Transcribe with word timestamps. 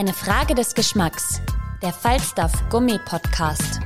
Eine 0.00 0.14
Frage 0.14 0.54
des 0.54 0.74
Geschmacks. 0.74 1.42
Der 1.82 1.92
Falstaff 1.92 2.52
Gummi 2.70 2.98
Podcast. 3.04 3.80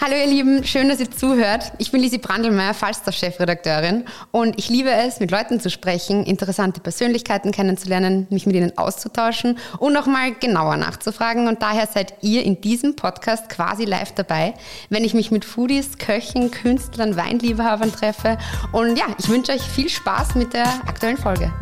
Hallo 0.00 0.14
ihr 0.16 0.26
Lieben, 0.26 0.64
schön, 0.64 0.88
dass 0.88 0.98
ihr 0.98 1.10
zuhört. 1.10 1.72
Ich 1.76 1.92
bin 1.92 2.00
Lisi 2.00 2.16
Brandelmeier, 2.16 2.72
Falstaff-Chefredakteurin 2.72 4.06
und 4.30 4.58
ich 4.58 4.70
liebe 4.70 4.90
es, 4.90 5.20
mit 5.20 5.30
Leuten 5.30 5.60
zu 5.60 5.68
sprechen, 5.68 6.24
interessante 6.24 6.80
Persönlichkeiten 6.80 7.52
kennenzulernen, 7.52 8.26
mich 8.30 8.46
mit 8.46 8.56
ihnen 8.56 8.78
auszutauschen 8.78 9.58
und 9.78 9.92
nochmal 9.92 10.32
genauer 10.32 10.78
nachzufragen. 10.78 11.46
Und 11.46 11.60
daher 11.60 11.86
seid 11.86 12.14
ihr 12.22 12.44
in 12.44 12.62
diesem 12.62 12.96
Podcast 12.96 13.50
quasi 13.50 13.84
live 13.84 14.12
dabei, 14.12 14.54
wenn 14.88 15.04
ich 15.04 15.12
mich 15.12 15.30
mit 15.30 15.44
Foodies, 15.44 15.98
Köchen, 15.98 16.50
Künstlern, 16.50 17.14
Weinliebhabern 17.14 17.92
treffe. 17.92 18.38
Und 18.72 18.98
ja, 18.98 19.04
ich 19.18 19.28
wünsche 19.28 19.52
euch 19.52 19.60
viel 19.60 19.90
Spaß 19.90 20.34
mit 20.34 20.54
der 20.54 20.66
aktuellen 20.86 21.18
Folge. 21.18 21.52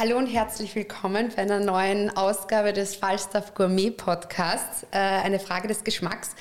Hallo 0.00 0.16
und 0.16 0.28
herzlich 0.28 0.76
willkommen 0.76 1.32
bei 1.34 1.42
einer 1.42 1.58
neuen 1.58 2.16
Ausgabe 2.16 2.72
des 2.72 2.94
Falstaff 2.94 3.54
Gourmet 3.54 3.90
Podcasts. 3.90 4.86
Äh, 4.92 4.96
eine 4.96 5.40
Frage 5.40 5.66
des 5.66 5.82
Geschmacks. 5.82 6.36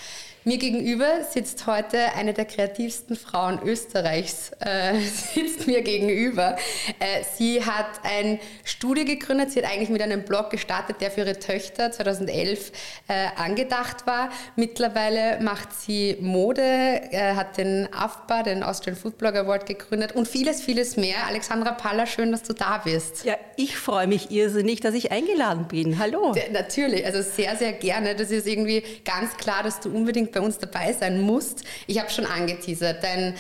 Mir 0.48 0.60
gegenüber 0.60 1.26
sitzt 1.30 1.68
heute 1.68 2.14
eine 2.14 2.32
der 2.32 2.46
kreativsten 2.46 3.18
Frauen 3.18 3.60
Österreichs, 3.66 4.52
äh, 4.62 4.98
sitzt 5.34 5.68
mir 5.68 5.82
gegenüber. 5.82 6.56
Äh, 7.00 7.26
sie 7.36 7.66
hat 7.66 8.00
ein 8.04 8.40
Studio 8.64 9.04
gegründet, 9.04 9.52
sie 9.52 9.62
hat 9.62 9.70
eigentlich 9.70 9.90
mit 9.90 10.02
einem 10.02 10.24
Blog 10.24 10.50
gestartet, 10.50 11.02
der 11.02 11.12
für 11.12 11.20
ihre 11.20 11.38
Töchter 11.38 11.92
2011 11.92 12.72
äh, 13.10 13.28
angedacht 13.36 14.08
war. 14.08 14.30
Mittlerweile 14.56 15.42
macht 15.42 15.74
sie 15.74 16.16
Mode, 16.22 16.62
äh, 16.62 17.36
hat 17.36 17.58
den 17.58 17.94
AFBA, 17.94 18.44
den 18.44 18.64
Austrian 18.64 18.96
Food 18.96 19.18
Blog 19.18 19.36
Award 19.36 19.66
gegründet 19.66 20.14
und 20.14 20.30
vieles, 20.30 20.62
vieles 20.62 20.96
mehr. 20.96 21.28
Alexandra 21.28 21.72
Paller, 21.74 22.08
schön, 22.08 22.32
dass 22.32 22.44
du 22.44 22.54
da 22.54 22.78
bist. 22.78 23.26
Ja, 23.26 23.36
ich 23.58 23.76
freue 23.76 24.08
mich 24.08 24.32
irrsinnig, 24.32 24.80
dass 24.80 24.94
ich 24.94 25.12
eingeladen 25.12 25.68
bin. 25.68 26.00
Hallo. 26.00 26.32
D 26.32 26.42
natürlich, 26.54 27.06
also 27.06 27.22
sehr, 27.22 27.58
sehr 27.58 27.74
gerne. 27.74 28.16
Das 28.16 28.32
ist 28.32 28.48
irgendwie 28.48 28.82
ganz 29.04 29.36
klar, 29.36 29.62
dass 29.62 29.82
du 29.82 29.90
unbedingt 29.90 30.37
bei 30.38 30.46
uns 30.46 30.60
dabei 30.60 30.94
sein 30.94 31.22
musst. 31.22 31.64
Ich 31.88 32.00
habe 32.00 32.10
schon 32.10 32.26
angeteasert, 32.26 33.04
dein 33.04 33.34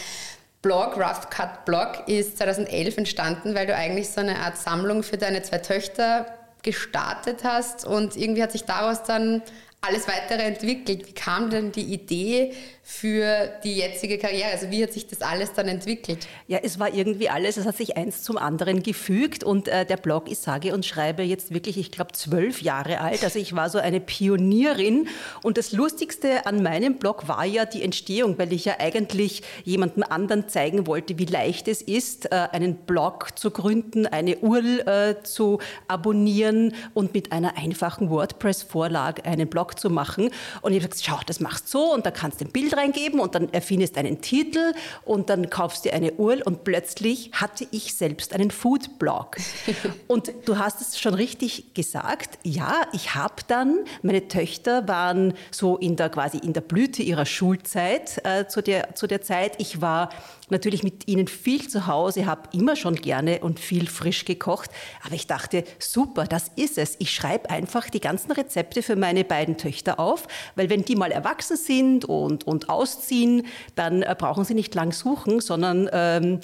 Blog, 0.61 0.97
Rough 0.97 1.29
Cut 1.29 1.65
Blog, 1.65 2.07
ist 2.07 2.37
2011 2.37 2.97
entstanden, 2.97 3.55
weil 3.55 3.67
du 3.67 3.75
eigentlich 3.75 4.09
so 4.09 4.21
eine 4.21 4.39
Art 4.39 4.57
Sammlung 4.57 5.03
für 5.03 5.17
deine 5.17 5.43
zwei 5.43 5.59
Töchter 5.59 6.25
gestartet 6.63 7.43
hast 7.43 7.85
und 7.85 8.17
irgendwie 8.17 8.41
hat 8.41 8.51
sich 8.51 8.65
daraus 8.65 9.03
dann 9.03 9.43
alles 9.81 10.07
weitere 10.07 10.41
entwickelt. 10.41 11.07
Wie 11.07 11.13
kam 11.13 11.51
denn 11.51 11.71
die 11.71 11.93
Idee 11.93 12.53
für 12.89 13.49
die 13.65 13.75
jetzige 13.75 14.17
Karriere? 14.17 14.49
Also 14.49 14.71
wie 14.71 14.81
hat 14.81 14.93
sich 14.93 15.05
das 15.07 15.21
alles 15.21 15.51
dann 15.51 15.67
entwickelt? 15.67 16.25
Ja, 16.47 16.59
es 16.63 16.79
war 16.79 16.93
irgendwie 16.93 17.29
alles, 17.29 17.57
es 17.57 17.65
hat 17.65 17.75
sich 17.75 17.97
eins 17.97 18.23
zum 18.23 18.37
anderen 18.37 18.81
gefügt 18.81 19.43
und 19.43 19.67
äh, 19.67 19.85
der 19.85 19.97
Blog 19.97 20.31
ist 20.31 20.43
sage 20.43 20.73
und 20.73 20.85
schreibe 20.85 21.21
jetzt 21.21 21.53
wirklich, 21.53 21.77
ich 21.77 21.91
glaube, 21.91 22.13
zwölf 22.13 22.61
Jahre 22.61 23.01
alt. 23.01 23.25
Also 23.25 23.39
ich 23.39 23.53
war 23.53 23.69
so 23.69 23.77
eine 23.77 23.99
Pionierin 23.99 25.09
und 25.43 25.57
das 25.57 25.73
Lustigste 25.73 26.45
an 26.45 26.63
meinem 26.63 26.97
Blog 26.97 27.27
war 27.27 27.43
ja 27.43 27.65
die 27.65 27.83
Entstehung, 27.83 28.39
weil 28.39 28.53
ich 28.53 28.63
ja 28.63 28.75
eigentlich 28.79 29.43
jemandem 29.65 30.03
anderen 30.03 30.47
zeigen 30.47 30.87
wollte, 30.87 31.19
wie 31.19 31.25
leicht 31.25 31.67
es 31.67 31.81
ist, 31.81 32.31
äh, 32.31 32.47
einen 32.53 32.75
Blog 32.75 33.37
zu 33.37 33.51
gründen, 33.51 34.07
eine 34.07 34.37
URL 34.37 34.79
äh, 34.87 35.23
zu 35.23 35.59
abonnieren 35.89 36.73
und 36.93 37.13
mit 37.13 37.33
einer 37.33 37.57
einfachen 37.57 38.09
WordPress-Vorlage 38.09 39.25
einen 39.25 39.49
Blog 39.49 39.77
zu 39.77 39.89
machen. 39.89 40.29
Und 40.61 40.71
ich 40.71 40.79
habe 40.79 40.89
gesagt, 40.89 41.05
schau, 41.05 41.19
das 41.25 41.41
machst 41.41 41.67
so 41.67 41.93
und 41.93 42.05
da 42.05 42.11
kannst 42.11 42.39
du 42.39 42.45
ein 42.45 42.51
Bild 42.51 42.76
reingeben 42.77 43.19
und 43.19 43.35
dann 43.35 43.51
erfindest 43.53 43.97
einen 43.97 44.21
Titel 44.21 44.73
und 45.05 45.29
dann 45.29 45.49
kaufst 45.49 45.85
du 45.85 45.93
eine 45.93 46.13
URL 46.13 46.41
und 46.43 46.63
plötzlich 46.63 47.31
hatte 47.33 47.67
ich 47.71 47.95
selbst 47.95 48.33
einen 48.33 48.51
Food-Blog. 48.51 49.37
und 50.07 50.31
du 50.45 50.57
hast 50.57 50.81
es 50.81 50.99
schon 50.99 51.13
richtig 51.13 51.73
gesagt, 51.73 52.39
ja, 52.43 52.81
ich 52.93 53.15
habe 53.15 53.35
dann, 53.47 53.85
meine 54.01 54.27
Töchter 54.27 54.87
waren 54.87 55.33
so 55.51 55.77
in 55.77 55.95
der 55.95 56.09
quasi 56.09 56.37
in 56.37 56.53
der 56.53 56.61
Blüte 56.61 57.03
ihrer 57.03 57.25
Schulzeit 57.25 58.21
äh, 58.23 58.47
zu, 58.47 58.61
der, 58.61 58.95
zu 58.95 59.07
der 59.07 59.21
Zeit. 59.21 59.55
Ich 59.57 59.81
war 59.81 60.09
natürlich 60.49 60.83
mit 60.83 61.07
ihnen 61.07 61.27
viel 61.27 61.67
zu 61.67 61.87
Hause, 61.87 62.25
habe 62.25 62.49
immer 62.53 62.75
schon 62.75 62.95
gerne 62.95 63.39
und 63.39 63.59
viel 63.59 63.87
frisch 63.87 64.25
gekocht. 64.25 64.69
Aber 65.03 65.15
ich 65.15 65.27
dachte, 65.27 65.63
super, 65.79 66.25
das 66.25 66.51
ist 66.55 66.77
es. 66.77 66.95
Ich 66.99 67.13
schreibe 67.13 67.49
einfach 67.49 67.89
die 67.89 67.99
ganzen 67.99 68.31
Rezepte 68.31 68.81
für 68.81 68.95
meine 68.95 69.23
beiden 69.23 69.57
Töchter 69.57 69.99
auf, 69.99 70.27
weil 70.55 70.69
wenn 70.69 70.83
die 70.83 70.95
mal 70.95 71.11
erwachsen 71.11 71.57
sind 71.57 72.05
und, 72.05 72.45
und 72.45 72.66
ausziehen, 72.69 73.43
dann 73.75 74.01
äh, 74.01 74.15
brauchen 74.17 74.43
sie 74.45 74.53
nicht 74.53 74.73
lang 74.75 74.91
suchen, 74.91 75.39
sondern 75.39 75.89
ähm, 75.91 76.39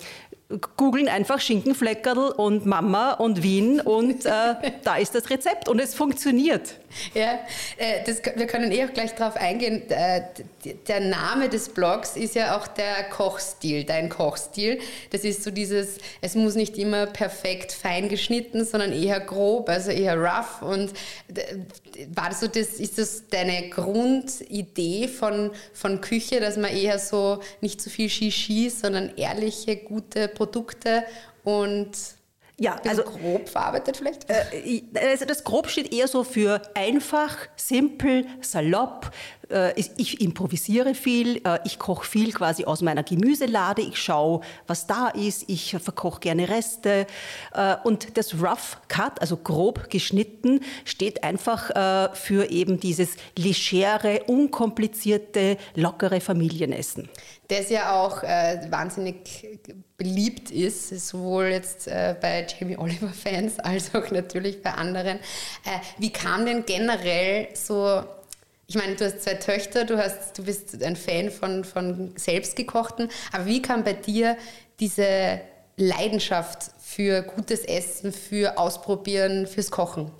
googeln 0.78 1.08
einfach 1.08 1.40
Schinkenfleckerl 1.40 2.32
und 2.32 2.66
Mama 2.66 3.14
und 3.14 3.42
Wien 3.44 3.80
und 3.82 4.26
äh, 4.26 4.56
da 4.84 4.98
ist 4.98 5.16
das 5.16 5.30
Rezept 5.30 5.68
und 5.68 5.80
es 5.80 5.96
funktioniert. 5.96 6.76
Ja, 7.14 7.40
äh, 7.78 8.04
das, 8.06 8.22
wir 8.36 8.46
können 8.46 8.72
eh 8.72 8.86
auch 8.86 8.94
gleich 8.94 9.16
darauf 9.16 9.36
eingehen. 9.36 9.90
Äh, 9.90 10.22
der 10.88 11.00
Name 11.00 11.50
des 11.50 11.70
Blogs 11.70 12.16
ist 12.16 12.36
ja 12.36 12.58
auch 12.58 12.68
der 12.68 13.04
Kochstil, 13.10 13.84
dein 13.84 14.10
Kochstil. 14.10 14.80
Das 15.12 15.24
ist 15.24 15.44
so 15.44 15.52
dieses, 15.52 15.98
es 16.22 16.36
muss 16.36 16.56
nicht 16.56 16.78
immer 16.78 17.08
perfekt 17.08 17.72
fein 17.72 18.10
geschnitten, 18.10 18.66
sondern 18.66 18.92
eher 18.92 19.20
grob, 19.22 19.70
also 19.70 19.92
eher 19.92 20.18
rough. 20.18 20.62
Und 20.62 20.94
war 22.14 22.30
das 22.30 22.42
so, 22.42 22.48
das, 22.48 22.80
ist 22.80 22.98
das 22.98 23.28
deine 23.30 23.70
Grundidee 23.70 25.08
von, 25.08 25.52
von 25.74 26.02
Küche, 26.02 26.40
dass 26.40 26.58
man 26.58 26.76
eher 26.76 27.00
so 27.00 27.40
nicht 27.62 27.82
so 27.82 27.90
viel 27.90 28.10
Shishi, 28.10 28.70
sondern 28.70 29.16
ehrliche, 29.16 29.78
gute 29.78 30.28
Produkte 30.34 31.04
und 31.44 31.92
ja, 32.60 32.76
also 32.88 33.04
grob 33.04 33.50
verarbeitet 33.50 33.98
vielleicht? 33.98 34.30
Äh, 34.30 34.84
also 34.96 35.26
das 35.26 35.44
grob 35.44 35.70
steht 35.70 35.92
eher 35.92 36.08
so 36.08 36.24
für 36.24 36.62
einfach, 36.76 37.36
simpel, 37.56 38.28
salopp, 38.42 39.12
äh, 39.50 39.74
ich 39.98 40.22
improvisiere 40.22 40.94
viel, 40.96 41.38
äh, 41.46 41.60
ich 41.66 41.80
koche 41.80 42.06
viel 42.06 42.32
quasi 42.32 42.66
aus 42.66 42.82
meiner 42.82 43.04
Gemüselade, 43.04 43.82
ich 43.82 43.98
schaue, 43.98 44.42
was 44.68 44.88
da 44.88 45.10
ist, 45.10 45.46
ich 45.50 45.76
verkoche 45.80 46.20
gerne 46.20 46.48
Reste. 46.48 47.08
Äh, 47.54 47.76
und 47.84 48.18
das 48.18 48.36
Rough 48.36 48.78
Cut, 48.88 49.20
also 49.22 49.38
grob 49.38 49.90
geschnitten, 49.90 50.62
steht 50.86 51.24
einfach 51.24 51.72
für 52.14 52.50
eben 52.50 52.80
dieses 52.80 53.16
legere, 53.38 54.24
unkomplizierte, 54.28 55.58
lockere 55.76 56.20
Familienessen. 56.20 57.10
Das 57.48 57.70
ja 57.70 58.02
auch 58.02 58.24
äh, 58.24 58.60
wahnsinnig 58.70 59.48
beliebt 60.04 60.52
ist, 60.52 60.90
sowohl 61.08 61.46
jetzt 61.46 61.88
äh, 61.88 62.16
bei 62.20 62.46
Jamie 62.46 62.78
Oliver-Fans 62.78 63.60
als 63.64 63.96
auch 63.96 64.12
natürlich 64.12 64.62
bei 64.62 64.72
anderen. 64.72 65.18
Äh, 65.18 65.80
wie 65.98 66.12
kam 66.12 66.46
denn 66.46 66.66
generell 66.66 67.48
so 67.54 68.04
ich 68.66 68.76
meine, 68.76 68.96
du 68.96 69.06
hast 69.06 69.22
zwei 69.22 69.36
Töchter, 69.36 69.84
du, 69.84 69.98
hast, 69.98 70.38
du 70.38 70.46
bist 70.46 70.82
ein 70.84 70.96
Fan 70.96 71.30
von, 71.30 71.64
von 71.64 72.14
selbstgekochten, 72.16 73.10
aber 73.32 73.46
wie 73.46 73.62
kam 73.62 73.84
bei 73.84 73.94
dir 73.94 74.38
diese 74.80 75.42
Leidenschaft 75.76 76.72
für 76.80 77.22
gutes 77.24 77.66
Essen, 77.66 78.14
für 78.14 78.58
Ausprobieren, 78.58 79.48
fürs 79.48 79.70
Kochen? 79.70 80.12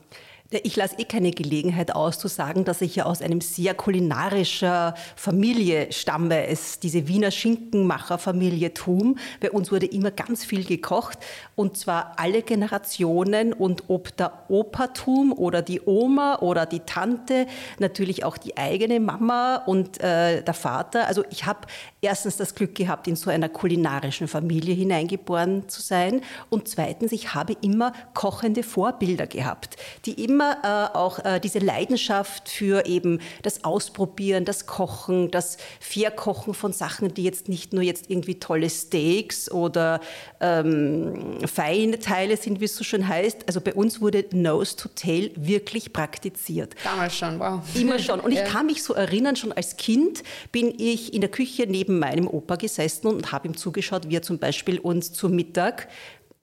Ich 0.64 0.76
lasse 0.76 1.00
eh 1.00 1.06
keine 1.06 1.32
Gelegenheit 1.32 1.96
aus 1.96 2.20
zu 2.20 2.28
sagen, 2.28 2.66
dass 2.66 2.82
ich 2.82 2.96
ja 2.96 3.06
aus 3.06 3.22
einem 3.22 3.42
sehr 3.42 3.74
kulinarischer 3.74 4.94
Familie 5.16 5.92
stamme. 5.92 6.48
Es 6.48 6.80
diese 6.80 7.08
Wiener 7.08 7.32
Schinkenmacherfamilie 7.32 8.74
Thum. 8.74 9.18
Bei 9.40 9.50
uns 9.52 9.72
wurde 9.72 9.88
immer 9.88 10.12
ganz 10.12 10.46
viel 10.46 10.64
gekocht 10.64 11.18
und 11.56 11.78
zwar 11.78 12.14
alle 12.18 12.44
Generationen 12.44 13.54
und 13.54 13.86
ob 13.88 14.16
der 14.18 14.44
Opertum 14.50 15.34
oder 15.34 15.62
die 15.62 15.82
Oma 15.86 16.40
oder 16.40 16.66
die 16.66 16.82
Tante, 16.82 17.48
natürlich 17.80 18.24
auch 18.24 18.38
die 18.38 18.58
eigene 18.58 19.00
Mama 19.00 19.64
und 19.66 20.00
äh, 20.02 20.44
der 20.44 20.54
Vater. 20.54 21.08
Also 21.08 21.24
ich 21.30 21.46
habe 21.46 21.62
erstens 22.02 22.38
das 22.38 22.54
Glück 22.54 22.76
gehabt, 22.76 23.08
in 23.08 23.16
so 23.16 23.30
einer 23.30 23.50
kulinarischen 23.50 24.28
Familie 24.28 24.76
hineingeboren 24.76 25.68
zu 25.70 25.82
sein 25.82 26.22
und 26.50 26.68
zweitens, 26.68 27.12
ich 27.12 27.34
habe 27.34 27.56
immer 27.62 27.94
kochende 28.14 28.64
Vorbilder 28.64 29.28
gehabt, 29.28 29.78
die 30.06 30.24
immer 30.24 30.43
immer 30.44 30.92
äh, 30.94 30.98
auch 30.98 31.20
äh, 31.24 31.40
diese 31.40 31.60
Leidenschaft 31.60 32.50
für 32.50 32.86
eben 32.86 33.20
das 33.42 33.64
Ausprobieren, 33.64 34.46
das 34.46 34.66
Kochen, 34.66 35.32
das 35.32 35.58
Verkochen 35.80 36.54
von 36.54 36.74
Sachen, 36.74 37.14
die 37.14 37.24
jetzt 37.24 37.50
nicht 37.50 37.74
nur 37.74 37.84
jetzt 37.84 38.10
irgendwie 38.10 38.40
tolle 38.40 38.70
Steaks 38.70 39.52
oder 39.52 40.00
ähm, 40.40 41.40
feine 41.46 42.00
Teile 42.00 42.38
sind, 42.38 42.60
wie 42.60 42.66
es 42.66 42.76
so 42.76 42.84
schön 42.84 43.08
heißt. 43.08 43.48
Also 43.48 43.62
bei 43.62 43.74
uns 43.74 44.02
wurde 44.02 44.26
Nose 44.34 44.76
to 44.76 44.90
Tail 44.90 45.32
wirklich 45.36 45.94
praktiziert. 45.94 46.76
Damals 46.84 47.18
schon, 47.18 47.40
wow. 47.40 47.62
Immer 47.76 48.00
schon. 48.00 48.20
Und 48.20 48.32
ich 48.32 48.44
kann 48.46 48.66
mich 48.66 48.84
so 48.84 48.94
erinnern, 48.94 49.36
schon 49.36 49.52
als 49.52 49.78
Kind 49.78 50.24
bin 50.52 50.74
ich 50.78 51.14
in 51.14 51.22
der 51.22 51.30
Küche 51.30 51.66
neben 51.68 52.00
meinem 52.00 52.28
Opa 52.28 52.56
gesessen 52.56 53.08
und 53.08 53.32
habe 53.32 53.48
ihm 53.48 53.58
zugeschaut, 53.58 54.10
wie 54.10 54.16
er 54.16 54.22
zum 54.22 54.40
Beispiel 54.40 54.80
uns 54.80 55.14
zu 55.14 55.30
Mittag 55.30 55.88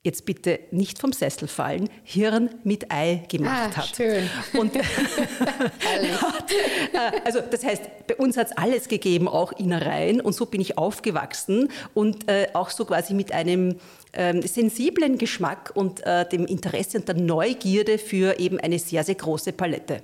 jetzt 0.03 0.25
bitte 0.25 0.61
nicht 0.71 0.99
vom 0.99 1.13
Sessel 1.13 1.47
fallen, 1.47 1.91
Hirn 2.05 2.49
mit 2.65 2.91
Ei 2.91 3.23
gemacht 3.29 3.73
ah, 3.75 3.77
hat. 3.77 3.97
Schön. 3.97 4.31
Und 4.55 4.75
hat, 4.79 4.85
äh, 6.93 7.21
also 7.25 7.41
das 7.41 7.65
heißt, 7.65 7.83
bei 8.07 8.17
uns 8.17 8.39
hat 8.39 8.49
es 8.49 8.57
alles 8.57 8.89
gegeben, 8.89 9.29
auch 9.29 9.53
Innereien. 9.53 10.23
Und 10.23 10.35
so 10.35 10.47
bin 10.47 10.63
ich 10.63 10.79
aufgewachsen 10.79 11.69
und 11.93 12.31
äh, 12.31 12.49
auch 12.55 12.71
so 12.71 12.87
quasi 12.87 13.13
mit 13.13 13.33
einem 13.33 13.77
ähm, 14.15 14.41
sensiblen 14.41 15.19
Geschmack 15.19 15.73
und 15.75 16.05
äh, 16.07 16.27
dem 16.27 16.47
Interesse 16.47 16.99
und 16.99 17.09
der 17.09 17.17
Neugierde 17.17 17.99
für 17.99 18.39
eben 18.39 18.59
eine 18.59 18.79
sehr, 18.79 19.05
sehr 19.05 19.17
große 19.17 19.53
Palette. 19.53 20.03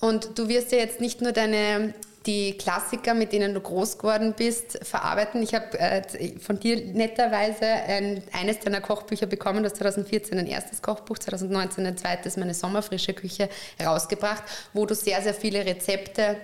Und 0.00 0.38
du 0.38 0.48
wirst 0.48 0.72
ja 0.72 0.78
jetzt 0.78 1.00
nicht 1.00 1.20
nur 1.20 1.32
deine 1.32 1.92
die 2.26 2.58
Klassiker, 2.58 3.14
mit 3.14 3.32
denen 3.32 3.54
du 3.54 3.60
groß 3.60 3.98
geworden 3.98 4.34
bist, 4.36 4.78
verarbeiten. 4.84 5.42
Ich 5.42 5.54
habe 5.54 5.78
äh, 5.78 6.02
von 6.40 6.58
dir 6.58 6.76
netterweise 6.84 7.64
ein, 7.64 8.22
eines 8.32 8.58
deiner 8.58 8.80
Kochbücher 8.80 9.26
bekommen. 9.26 9.62
Du 9.62 9.70
hast 9.70 9.76
2014 9.76 10.38
ein 10.38 10.46
erstes 10.46 10.82
Kochbuch, 10.82 11.18
2019 11.18 11.86
ein 11.86 11.96
zweites, 11.96 12.36
meine 12.36 12.54
sommerfrische 12.54 13.14
Küche, 13.14 13.48
rausgebracht, 13.84 14.42
wo 14.72 14.86
du 14.86 14.94
sehr, 14.94 15.22
sehr 15.22 15.34
viele 15.34 15.64
Rezepte 15.64 16.36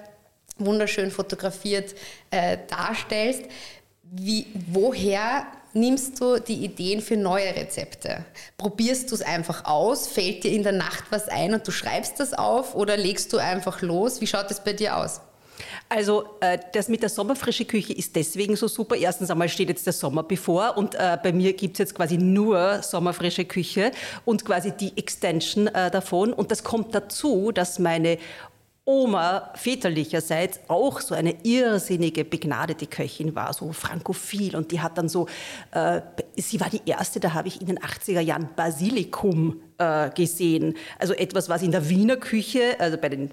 wunderschön 0.58 1.11
fotografiert 1.11 1.94
äh, 2.31 2.58
darstellst. 2.69 3.44
Wie, 4.02 4.46
woher 4.70 5.46
nimmst 5.73 6.20
du 6.20 6.38
die 6.38 6.64
Ideen 6.64 7.00
für 7.00 7.17
neue 7.17 7.56
Rezepte? 7.56 8.25
Probierst 8.58 9.11
du 9.11 9.14
es 9.14 9.23
einfach 9.23 9.64
aus? 9.64 10.06
Fällt 10.06 10.44
dir 10.44 10.52
in 10.52 10.62
der 10.62 10.73
Nacht 10.73 11.05
was 11.11 11.29
ein 11.29 11.55
und 11.55 11.67
du 11.67 11.73
schreibst 11.73 12.20
das 12.20 12.34
auf 12.34 12.75
oder 12.75 12.96
legst 12.96 13.32
du 13.32 13.38
einfach 13.38 13.81
los? 13.81 14.20
Wie 14.20 14.26
schaut 14.26 14.50
es 14.50 14.61
bei 14.61 14.75
dir 14.75 14.96
aus? 14.99 15.20
Also 15.88 16.25
äh, 16.40 16.58
das 16.72 16.88
mit 16.88 17.02
der 17.02 17.08
sommerfrische 17.08 17.64
Küche 17.64 17.93
ist 17.93 18.16
deswegen 18.16 18.56
so 18.56 18.69
super. 18.69 18.96
Erstens 18.96 19.31
einmal 19.31 19.49
steht 19.49 19.69
jetzt 19.69 19.87
der 19.87 19.93
Sommer 19.93 20.22
bevor 20.22 20.76
und 20.76 20.94
äh, 20.94 21.19
bei 21.22 21.32
mir 21.32 21.52
gibt 21.52 21.75
es 21.75 21.78
jetzt 21.78 21.94
quasi 21.94 22.16
nur 22.16 22.82
sommerfrische 22.82 23.44
Küche 23.44 23.93
und 24.25 24.44
quasi 24.44 24.72
die 24.72 24.96
Extension 24.96 25.66
äh, 25.69 25.90
davon. 25.90 26.32
Und 26.32 26.50
das 26.50 26.64
kommt 26.64 26.94
dazu, 26.94 27.52
dass 27.52 27.78
meine 27.78 28.19
Oma 28.84 29.52
väterlicherseits 29.54 30.58
auch 30.66 31.00
so 31.00 31.14
eine 31.14 31.37
irrsinnige, 31.44 32.25
begnadete 32.25 32.88
Köchin 32.88 33.34
war, 33.37 33.52
so 33.52 33.72
frankophil. 33.72 34.56
Und 34.56 34.72
die 34.72 34.81
hat 34.81 34.98
dann 34.98 35.08
so, 35.08 35.28
äh, 35.70 36.00
sie 36.37 36.58
war 36.60 36.69
die 36.69 36.81
erste, 36.84 37.20
da 37.20 37.32
habe 37.32 37.46
ich 37.46 37.60
in 37.60 37.69
den 37.69 37.78
80er 37.78 38.20
Jahren 38.20 38.48
Basilikum 38.56 39.62
äh, 39.78 40.10
gesehen. 40.10 40.75
Also 40.98 41.14
etwas, 41.14 41.48
was 41.48 41.62
in 41.62 41.70
der 41.70 41.88
Wiener 41.88 42.16
Küche, 42.16 42.75
also 42.81 42.96
bei 42.98 43.08
den 43.08 43.31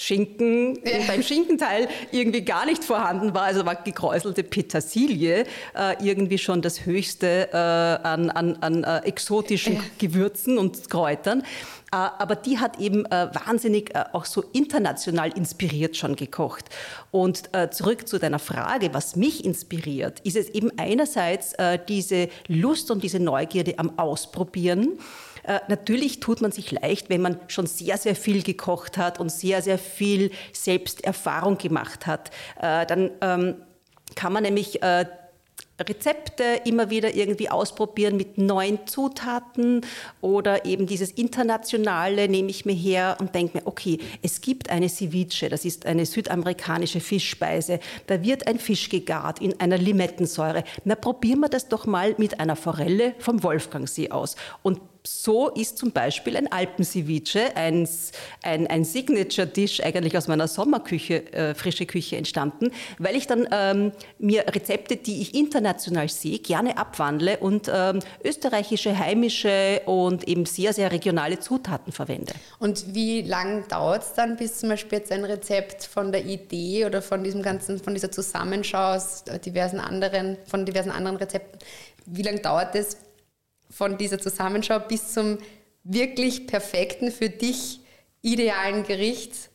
Schinken, 0.00 0.78
ja. 0.84 0.98
beim 1.06 1.22
Schinkenteil 1.22 1.88
irgendwie 2.10 2.42
gar 2.42 2.64
nicht 2.64 2.82
vorhanden 2.84 3.34
war. 3.34 3.42
Also 3.42 3.66
war 3.66 3.74
gekräuselte 3.76 4.42
Petersilie 4.42 5.44
äh, 5.74 5.96
irgendwie 6.02 6.38
schon 6.38 6.62
das 6.62 6.86
Höchste 6.86 7.48
äh, 7.52 7.56
an, 7.56 8.30
an, 8.30 8.56
an 8.60 8.84
äh, 8.84 8.98
exotischen. 9.00 9.80
Gewürzen 9.98 10.58
und 10.58 10.88
Kräutern. 10.88 11.42
Äh, 11.92 11.96
aber 11.96 12.36
die 12.36 12.58
hat 12.58 12.78
eben 12.78 13.04
äh, 13.06 13.28
wahnsinnig 13.44 13.94
äh, 13.94 14.04
auch 14.12 14.24
so 14.24 14.44
international 14.52 15.30
inspiriert 15.36 15.96
schon 15.96 16.16
gekocht. 16.16 16.66
Und 17.10 17.50
zurück 17.72 18.06
zu 18.06 18.18
deiner 18.18 18.38
Frage, 18.38 18.94
was 18.94 19.16
mich 19.16 19.44
inspiriert, 19.44 20.20
ist 20.20 20.36
es 20.36 20.48
eben 20.50 20.70
einerseits 20.78 21.54
diese 21.88 22.28
Lust 22.46 22.92
und 22.92 23.02
diese 23.02 23.18
Neugierde 23.18 23.78
am 23.78 23.98
Ausprobieren. 23.98 24.98
Äh, 25.44 25.60
natürlich 25.68 26.20
tut 26.20 26.40
man 26.40 26.52
sich 26.52 26.70
leicht, 26.70 27.10
wenn 27.10 27.22
man 27.22 27.40
schon 27.48 27.66
sehr, 27.66 27.98
sehr 27.98 28.16
viel 28.16 28.42
gekocht 28.42 28.98
hat 28.98 29.20
und 29.20 29.30
sehr, 29.30 29.62
sehr 29.62 29.78
viel 29.78 30.30
Selbsterfahrung 30.52 31.58
gemacht 31.58 32.06
hat. 32.06 32.30
Äh, 32.60 32.86
dann 32.86 33.10
ähm, 33.20 33.54
kann 34.14 34.32
man 34.32 34.42
nämlich 34.42 34.82
äh, 34.82 35.06
Rezepte 35.80 36.60
immer 36.64 36.90
wieder 36.90 37.14
irgendwie 37.14 37.48
ausprobieren 37.48 38.16
mit 38.16 38.38
neuen 38.38 38.86
Zutaten 38.86 39.82
oder 40.20 40.64
eben 40.64 40.86
dieses 40.86 41.10
Internationale 41.10 42.28
nehme 42.28 42.50
ich 42.50 42.64
mir 42.66 42.74
her 42.74 43.16
und 43.18 43.34
denke 43.34 43.58
mir, 43.58 43.66
okay, 43.66 43.98
es 44.22 44.40
gibt 44.40 44.70
eine 44.70 44.88
Ceviche, 44.88 45.48
das 45.48 45.64
ist 45.64 45.86
eine 45.86 46.06
südamerikanische 46.06 47.00
Fischspeise, 47.00 47.80
da 48.06 48.22
wird 48.22 48.46
ein 48.46 48.58
Fisch 48.58 48.88
gegart 48.88 49.40
in 49.40 49.58
einer 49.60 49.78
Limettensäure. 49.78 50.64
Na, 50.84 50.94
probieren 50.94 51.40
wir 51.40 51.48
das 51.48 51.68
doch 51.68 51.86
mal 51.86 52.14
mit 52.18 52.40
einer 52.40 52.56
Forelle 52.56 53.14
vom 53.18 53.42
Wolfgangsee 53.42 54.10
aus. 54.10 54.36
Und 54.62 54.80
so 55.02 55.48
ist 55.48 55.78
zum 55.78 55.92
Beispiel 55.92 56.36
ein 56.36 56.50
Alpenceviche, 56.52 57.56
ein, 57.56 57.88
ein, 58.42 58.66
ein 58.66 58.84
Signature-Dish 58.84 59.80
eigentlich 59.80 60.16
aus 60.16 60.28
meiner 60.28 60.46
Sommerküche, 60.46 61.32
äh, 61.32 61.54
frische 61.54 61.86
Küche 61.86 62.16
entstanden, 62.16 62.70
weil 62.98 63.16
ich 63.16 63.26
dann 63.26 63.48
ähm, 63.50 63.92
mir 64.18 64.44
Rezepte, 64.46 64.96
die 64.96 65.22
ich 65.22 65.34
international 65.34 66.08
sehe, 66.08 66.38
gerne 66.38 66.76
abwandle 66.76 67.38
und 67.38 67.70
ähm, 67.72 68.00
österreichische, 68.22 68.98
heimische 68.98 69.82
und 69.86 70.28
eben 70.28 70.44
sehr, 70.46 70.72
sehr 70.72 70.92
regionale 70.92 71.40
Zutaten 71.40 71.92
verwende. 71.92 72.32
Und 72.58 72.94
wie 72.94 73.22
lange 73.22 73.62
dauert 73.62 74.02
es 74.02 74.12
dann, 74.12 74.36
bis 74.36 74.58
zum 74.58 74.68
Beispiel 74.68 74.98
jetzt 74.98 75.12
ein 75.12 75.24
Rezept 75.24 75.84
von 75.84 76.12
der 76.12 76.24
Idee 76.24 76.84
oder 76.84 77.00
von 77.00 77.24
diesem 77.24 77.42
ganzen, 77.42 77.78
von 77.78 77.94
dieser 77.94 78.12
Zusammenschau 78.12 78.94
aus 78.94 79.24
diversen 79.44 79.80
anderen, 79.80 80.36
von 80.46 80.66
diversen 80.66 80.90
anderen 80.90 81.16
Rezepten, 81.16 81.58
wie 82.06 82.22
lange 82.22 82.40
dauert 82.40 82.74
es, 82.74 82.96
von 83.70 83.96
dieser 83.96 84.18
Zusammenschau 84.18 84.80
bis 84.80 85.12
zum 85.12 85.38
wirklich 85.84 86.46
perfekten, 86.46 87.10
für 87.10 87.30
dich 87.30 87.80
idealen 88.22 88.84
Gericht 88.84 89.49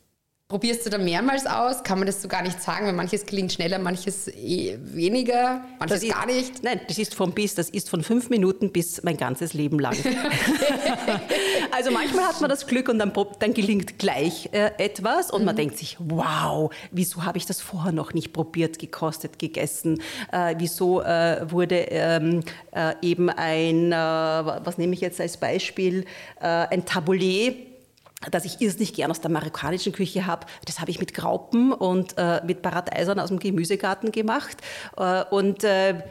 Probierst 0.48 0.86
du 0.86 0.90
da 0.90 0.98
mehrmals 0.98 1.44
aus? 1.44 1.82
Kann 1.82 1.98
man 1.98 2.06
das 2.06 2.22
so 2.22 2.28
gar 2.28 2.40
nicht 2.42 2.62
sagen, 2.62 2.86
weil 2.86 2.92
manches 2.92 3.26
gelingt 3.26 3.52
schneller, 3.52 3.80
manches 3.80 4.28
eh 4.28 4.78
weniger, 4.80 5.64
manches 5.80 6.04
ist, 6.04 6.12
gar 6.12 6.24
nicht? 6.24 6.62
Nein, 6.62 6.80
das 6.86 6.98
ist 6.98 7.16
vom 7.16 7.32
bis, 7.32 7.56
das 7.56 7.68
ist 7.68 7.90
von 7.90 8.04
fünf 8.04 8.30
Minuten 8.30 8.70
bis 8.70 9.02
mein 9.02 9.16
ganzes 9.16 9.54
Leben 9.54 9.80
lang. 9.80 9.96
also 11.72 11.90
manchmal 11.90 12.26
hat 12.26 12.40
man 12.40 12.48
das 12.48 12.68
Glück 12.68 12.88
und 12.88 13.00
dann, 13.00 13.12
dann 13.40 13.54
gelingt 13.54 13.98
gleich 13.98 14.48
äh, 14.52 14.70
etwas 14.78 15.32
und 15.32 15.40
mhm. 15.40 15.46
man 15.46 15.56
denkt 15.56 15.78
sich, 15.78 15.96
wow, 15.98 16.72
wieso 16.92 17.24
habe 17.24 17.38
ich 17.38 17.46
das 17.46 17.60
vorher 17.60 17.90
noch 17.90 18.14
nicht 18.14 18.32
probiert, 18.32 18.78
gekostet, 18.78 19.40
gegessen? 19.40 20.00
Äh, 20.30 20.54
wieso 20.58 21.02
äh, 21.02 21.50
wurde 21.50 21.86
ähm, 21.90 22.44
äh, 22.70 22.94
eben 23.02 23.30
ein, 23.30 23.90
äh, 23.90 23.96
was 23.96 24.78
nehme 24.78 24.94
ich 24.94 25.00
jetzt 25.00 25.20
als 25.20 25.38
Beispiel, 25.38 26.04
äh, 26.40 26.46
ein 26.46 26.84
Taboulet 26.84 27.75
das 28.30 28.44
ich 28.44 28.60
irrsinnig 28.60 28.94
gern 28.94 29.10
aus 29.10 29.20
der 29.20 29.30
marokkanischen 29.30 29.92
Küche 29.92 30.26
habe. 30.26 30.46
Das 30.64 30.80
habe 30.80 30.90
ich 30.90 30.98
mit 30.98 31.14
Graupen 31.14 31.72
und 31.72 32.14
äh, 32.16 32.40
mit 32.44 32.62
Paradeisern 32.62 33.18
aus 33.18 33.28
dem 33.28 33.38
Gemüsegarten 33.38 34.12
gemacht 34.12 34.58
äh, 34.96 35.24
und 35.30 35.64
äh, 35.64 36.02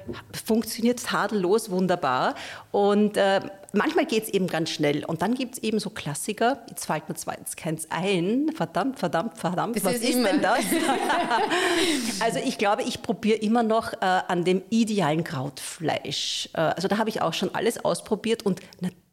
funktioniert 0.45 1.03
tadellos 1.03 1.69
wunderbar. 1.69 2.35
Und 2.71 3.17
äh, 3.17 3.41
manchmal 3.73 4.05
geht 4.05 4.23
es 4.23 4.29
eben 4.29 4.47
ganz 4.47 4.69
schnell. 4.69 5.05
Und 5.05 5.21
dann 5.21 5.35
gibt 5.35 5.55
es 5.55 5.63
eben 5.63 5.79
so 5.79 5.89
Klassiker. 5.89 6.63
Jetzt 6.69 6.85
fällt 6.85 7.07
mir 7.09 7.15
zwar 7.15 7.37
jetzt 7.37 7.57
keins 7.57 7.87
ein. 7.89 8.51
Verdammt, 8.55 8.99
verdammt, 8.99 9.37
verdammt. 9.37 9.75
Das 9.75 9.85
was 9.85 9.95
ist, 9.95 10.03
ist 10.03 10.23
denn 10.23 10.41
das? 10.41 10.59
also 12.19 12.39
ich 12.39 12.57
glaube, 12.57 12.83
ich 12.83 13.01
probiere 13.01 13.37
immer 13.37 13.63
noch 13.63 13.93
äh, 13.93 13.97
an 14.01 14.43
dem 14.43 14.63
idealen 14.69 15.23
Krautfleisch. 15.23 16.49
Äh, 16.53 16.61
also 16.61 16.87
da 16.87 16.97
habe 16.97 17.09
ich 17.09 17.21
auch 17.21 17.33
schon 17.33 17.53
alles 17.53 17.83
ausprobiert. 17.83 18.43
Und 18.43 18.61
natürlich 18.81 19.04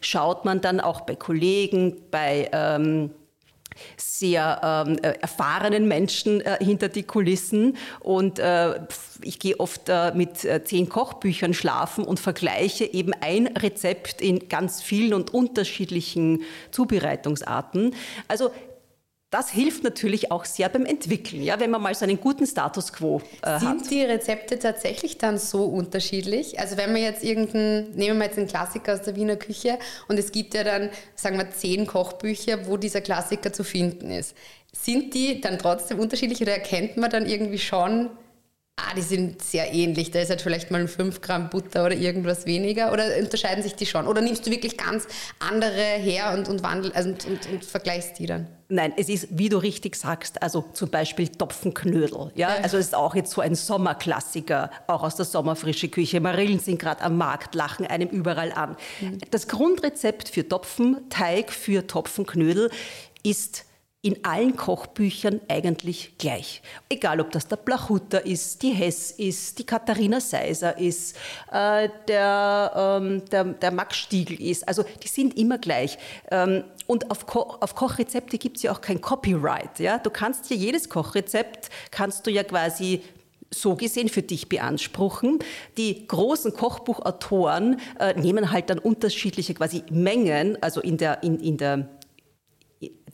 schaut 0.00 0.44
man 0.44 0.60
dann 0.60 0.80
auch 0.80 1.02
bei 1.02 1.16
Kollegen, 1.16 1.96
bei... 2.10 2.48
Ähm, 2.52 3.10
sehr 3.96 4.84
ähm, 4.86 4.98
äh, 5.02 5.14
erfahrenen 5.20 5.88
Menschen 5.88 6.40
äh, 6.40 6.58
hinter 6.60 6.88
die 6.88 7.02
Kulissen 7.02 7.76
und 8.00 8.38
äh, 8.38 8.80
ich 9.22 9.38
gehe 9.38 9.58
oft 9.58 9.88
äh, 9.88 10.12
mit 10.14 10.44
äh, 10.44 10.62
zehn 10.64 10.88
Kochbüchern 10.88 11.54
schlafen 11.54 12.04
und 12.04 12.20
vergleiche 12.20 12.84
eben 12.84 13.12
ein 13.20 13.46
Rezept 13.48 14.20
in 14.20 14.48
ganz 14.48 14.82
vielen 14.82 15.14
und 15.14 15.32
unterschiedlichen 15.32 16.42
Zubereitungsarten. 16.70 17.94
Also 18.28 18.50
das 19.34 19.50
hilft 19.50 19.82
natürlich 19.82 20.30
auch 20.30 20.44
sehr 20.44 20.68
beim 20.68 20.86
Entwickeln, 20.86 21.42
ja, 21.42 21.58
wenn 21.58 21.68
man 21.68 21.82
mal 21.82 21.92
so 21.92 22.04
einen 22.04 22.20
guten 22.20 22.46
Status 22.46 22.92
quo 22.92 23.20
äh, 23.42 23.58
Sind 23.58 23.68
hat. 23.68 23.78
Sind 23.80 23.90
die 23.90 24.02
Rezepte 24.02 24.60
tatsächlich 24.60 25.18
dann 25.18 25.38
so 25.38 25.64
unterschiedlich? 25.64 26.60
Also 26.60 26.76
wenn 26.76 26.92
man 26.92 27.02
jetzt 27.02 27.24
irgendeinen, 27.24 27.96
nehmen 27.96 28.20
wir 28.20 28.26
jetzt 28.26 28.38
einen 28.38 28.46
Klassiker 28.46 28.94
aus 28.94 29.02
der 29.02 29.16
Wiener 29.16 29.34
Küche 29.34 29.80
und 30.06 30.20
es 30.20 30.30
gibt 30.30 30.54
ja 30.54 30.62
dann, 30.62 30.88
sagen 31.16 31.36
wir, 31.36 31.50
zehn 31.50 31.84
Kochbücher, 31.84 32.68
wo 32.68 32.76
dieser 32.76 33.00
Klassiker 33.00 33.52
zu 33.52 33.64
finden 33.64 34.12
ist. 34.12 34.36
Sind 34.72 35.14
die 35.14 35.40
dann 35.40 35.58
trotzdem 35.58 35.98
unterschiedlich 35.98 36.40
oder 36.40 36.52
erkennt 36.52 36.96
man 36.96 37.10
dann 37.10 37.26
irgendwie 37.26 37.58
schon, 37.58 38.10
Ah, 38.76 38.92
die 38.96 39.02
sind 39.02 39.40
sehr 39.40 39.72
ähnlich. 39.72 40.10
Da 40.10 40.20
ist 40.20 40.30
halt 40.30 40.42
vielleicht 40.42 40.72
mal 40.72 40.88
5 40.88 41.20
Gramm 41.20 41.48
Butter 41.48 41.86
oder 41.86 41.94
irgendwas 41.94 42.44
weniger. 42.44 42.92
Oder 42.92 43.16
unterscheiden 43.20 43.62
sich 43.62 43.76
die 43.76 43.86
schon? 43.86 44.08
Oder 44.08 44.20
nimmst 44.20 44.44
du 44.46 44.50
wirklich 44.50 44.76
ganz 44.76 45.06
andere 45.38 45.80
her 45.80 46.34
und, 46.36 46.48
und, 46.48 46.64
wandel, 46.64 46.90
also 46.92 47.10
und, 47.10 47.24
und, 47.24 47.48
und 47.50 47.64
vergleichst 47.64 48.18
die 48.18 48.26
dann? 48.26 48.48
Nein, 48.68 48.92
es 48.96 49.08
ist, 49.08 49.28
wie 49.30 49.48
du 49.48 49.58
richtig 49.58 49.94
sagst, 49.94 50.42
also 50.42 50.64
zum 50.72 50.90
Beispiel 50.90 51.28
Topfenknödel. 51.28 52.32
Ja? 52.34 52.48
Also 52.62 52.76
es 52.76 52.86
ist 52.86 52.94
auch 52.96 53.14
jetzt 53.14 53.30
so 53.30 53.40
ein 53.40 53.54
Sommerklassiker, 53.54 54.72
auch 54.88 55.04
aus 55.04 55.14
der 55.14 55.24
sommerfrische 55.24 55.88
Küche. 55.88 56.20
Marillen 56.20 56.58
sind 56.58 56.80
gerade 56.80 57.00
am 57.02 57.16
Markt, 57.16 57.54
lachen 57.54 57.86
einem 57.86 58.08
überall 58.08 58.50
an. 58.50 58.76
Mhm. 59.00 59.18
Das 59.30 59.46
Grundrezept 59.46 60.28
für 60.28 60.48
Topfenteig, 60.48 61.52
für 61.52 61.86
Topfenknödel 61.86 62.70
ist 63.22 63.66
in 64.04 64.22
allen 64.22 64.54
Kochbüchern 64.54 65.40
eigentlich 65.48 66.18
gleich. 66.18 66.60
Egal, 66.90 67.22
ob 67.22 67.30
das 67.32 67.48
der 67.48 67.56
Blachutter 67.56 68.26
ist, 68.26 68.62
die 68.62 68.72
Hess 68.72 69.10
ist, 69.10 69.58
die 69.58 69.64
Katharina 69.64 70.20
Seiser 70.20 70.76
ist, 70.78 71.16
äh, 71.50 71.88
der, 72.06 73.00
ähm, 73.00 73.22
der, 73.30 73.44
der, 73.44 73.70
Max 73.70 73.96
Stiegel 73.96 74.38
ist. 74.42 74.68
Also 74.68 74.84
die 75.02 75.08
sind 75.08 75.38
immer 75.38 75.56
gleich. 75.56 75.96
Ähm, 76.30 76.64
und 76.86 77.10
auf, 77.10 77.24
Ko 77.24 77.56
auf 77.60 77.74
Kochrezepte 77.74 78.36
gibt 78.36 78.58
es 78.58 78.64
ja 78.64 78.72
auch 78.72 78.82
kein 78.82 79.00
Copyright. 79.00 79.78
Ja? 79.78 79.96
Du 79.96 80.10
kannst 80.10 80.50
ja 80.50 80.56
jedes 80.56 80.90
Kochrezept, 80.90 81.70
kannst 81.90 82.26
du 82.26 82.30
ja 82.30 82.44
quasi 82.44 83.00
so 83.50 83.74
gesehen 83.74 84.10
für 84.10 84.20
dich 84.22 84.50
beanspruchen. 84.50 85.38
Die 85.78 86.06
großen 86.06 86.52
Kochbuchautoren 86.52 87.80
äh, 87.98 88.12
nehmen 88.20 88.50
halt 88.50 88.68
dann 88.68 88.80
unterschiedliche 88.80 89.54
quasi 89.54 89.82
Mengen, 89.90 90.62
also 90.62 90.82
in 90.82 90.98
der, 90.98 91.22
in, 91.22 91.40
in 91.40 91.56
der 91.56 91.88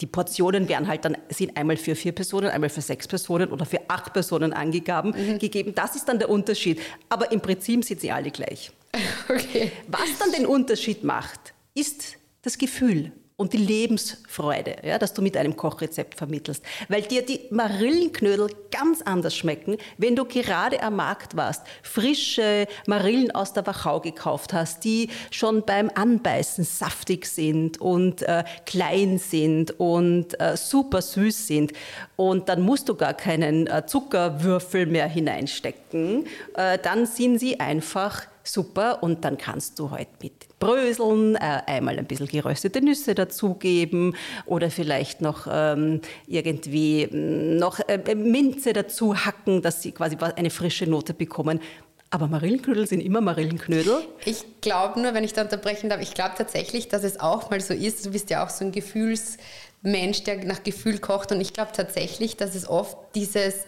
die 0.00 0.06
Portionen 0.06 0.68
werden 0.68 0.88
halt 0.88 1.04
dann, 1.04 1.16
sind 1.28 1.56
einmal 1.56 1.76
für 1.76 1.94
vier 1.94 2.12
Personen, 2.12 2.48
einmal 2.48 2.70
für 2.70 2.80
sechs 2.80 3.06
Personen 3.06 3.50
oder 3.50 3.66
für 3.66 3.80
acht 3.88 4.12
Personen 4.12 4.52
angegeben, 4.52 5.14
mhm. 5.16 5.38
gegeben. 5.38 5.74
Das 5.74 5.96
ist 5.96 6.08
dann 6.08 6.18
der 6.18 6.30
Unterschied. 6.30 6.80
Aber 7.08 7.30
im 7.32 7.40
Prinzip 7.40 7.84
sind 7.84 8.00
sie 8.00 8.10
alle 8.10 8.30
gleich. 8.30 8.72
Okay. 9.28 9.70
Was 9.86 10.18
dann 10.18 10.32
den 10.32 10.44
Unterschied 10.44 11.04
macht, 11.04 11.54
ist 11.72 12.16
das 12.42 12.58
Gefühl 12.58 13.12
und 13.40 13.54
die 13.54 13.56
Lebensfreude, 13.56 14.76
ja, 14.84 14.98
dass 14.98 15.14
du 15.14 15.22
mit 15.22 15.34
einem 15.34 15.56
Kochrezept 15.56 16.14
vermittelst. 16.14 16.62
Weil 16.90 17.00
dir 17.00 17.24
die 17.24 17.40
Marillenknödel 17.48 18.50
ganz 18.70 19.00
anders 19.00 19.34
schmecken, 19.34 19.78
wenn 19.96 20.14
du 20.14 20.26
gerade 20.26 20.82
am 20.82 20.96
Markt 20.96 21.38
warst, 21.38 21.62
frische 21.82 22.66
Marillen 22.86 23.30
aus 23.30 23.54
der 23.54 23.66
Wachau 23.66 24.00
gekauft 24.00 24.52
hast, 24.52 24.84
die 24.84 25.08
schon 25.30 25.64
beim 25.64 25.90
Anbeißen 25.94 26.64
saftig 26.64 27.24
sind 27.24 27.80
und 27.80 28.20
äh, 28.20 28.44
klein 28.66 29.16
sind 29.18 29.80
und 29.80 30.38
äh, 30.38 30.58
super 30.58 31.00
süß 31.00 31.46
sind. 31.46 31.72
Und 32.16 32.50
dann 32.50 32.60
musst 32.60 32.90
du 32.90 32.94
gar 32.94 33.14
keinen 33.14 33.66
äh, 33.68 33.86
Zuckerwürfel 33.86 34.84
mehr 34.84 35.08
hineinstecken. 35.08 36.26
Äh, 36.56 36.76
dann 36.82 37.06
sind 37.06 37.38
sie 37.38 37.58
einfach 37.58 38.26
super 38.44 39.02
und 39.02 39.24
dann 39.24 39.38
kannst 39.38 39.78
du 39.78 39.90
heute 39.90 40.10
mit 40.20 40.49
Bröseln 40.60 41.34
äh, 41.34 41.62
einmal 41.66 41.98
ein 41.98 42.04
bisschen 42.04 42.28
geröstete 42.28 42.80
Nüsse 42.80 43.16
dazugeben 43.16 44.14
oder 44.46 44.70
vielleicht 44.70 45.22
noch 45.22 45.48
ähm, 45.50 46.00
irgendwie 46.28 47.06
mm, 47.06 47.56
noch 47.56 47.80
äh, 47.80 48.14
Minze 48.14 48.72
dazu 48.72 49.16
hacken, 49.16 49.62
dass 49.62 49.82
sie 49.82 49.90
quasi 49.90 50.16
eine 50.36 50.50
frische 50.50 50.86
Note 50.86 51.14
bekommen. 51.14 51.60
Aber 52.10 52.26
Marillenknödel 52.26 52.86
sind 52.86 53.00
immer 53.00 53.20
Marillenknödel. 53.20 54.02
Ich 54.24 54.44
glaube 54.60 55.00
nur, 55.00 55.14
wenn 55.14 55.24
ich 55.24 55.32
da 55.32 55.42
unterbrechen 55.42 55.88
darf, 55.88 56.00
ich 56.00 56.12
glaube 56.12 56.32
tatsächlich, 56.36 56.88
dass 56.88 57.04
es 57.04 57.20
auch 57.20 57.50
mal 57.50 57.60
so 57.60 57.72
ist. 57.72 58.04
Du 58.04 58.10
bist 58.10 58.30
ja 58.30 58.44
auch 58.44 58.50
so 58.50 58.64
ein 58.64 58.72
Gefühlsmensch, 58.72 60.24
der 60.24 60.44
nach 60.44 60.64
Gefühl 60.64 60.98
kocht. 60.98 61.30
Und 61.30 61.40
ich 61.40 61.52
glaube 61.52 61.70
tatsächlich, 61.72 62.36
dass 62.36 62.56
es 62.56 62.68
oft 62.68 62.98
dieses 63.14 63.64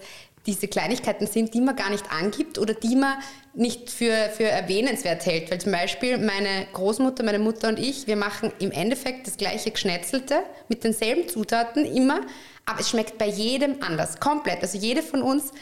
diese 0.47 0.69
Kleinigkeiten 0.69 1.27
sind, 1.27 1.55
die 1.55 1.61
man 1.61 1.77
gar 1.77 1.91
nicht 1.91 2.11
angibt 2.11 2.59
oder 2.59 2.75
die 2.75 2.97
man 2.97 3.15
nicht 3.55 3.91
für, 3.91 4.31
für 4.37 4.45
erwähnenswert 4.45 5.25
hält. 5.27 5.51
Weil 5.51 5.61
zum 5.61 5.73
Beispiel 5.73 6.19
meine 6.19 6.67
Großmutter, 6.73 7.23
meine 7.23 7.39
Mutter 7.39 7.69
und 7.69 7.79
ich, 7.79 8.07
wir 8.07 8.17
machen 8.17 8.53
im 8.59 8.73
Endeffekt 8.73 9.27
das 9.27 9.37
gleiche 9.37 9.71
Geschnetzelte 9.71 10.43
mit 10.69 10.85
denselben 10.85 11.29
Zutaten 11.29 11.85
immer, 11.85 12.23
aber 12.65 12.81
es 12.81 12.91
schmeckt 12.91 13.19
bei 13.19 13.27
jedem 13.27 13.83
anders, 13.83 14.21
komplett. 14.21 14.63
Also 14.63 14.79
jede 14.79 15.03
von 15.03 15.23
uns 15.23 15.53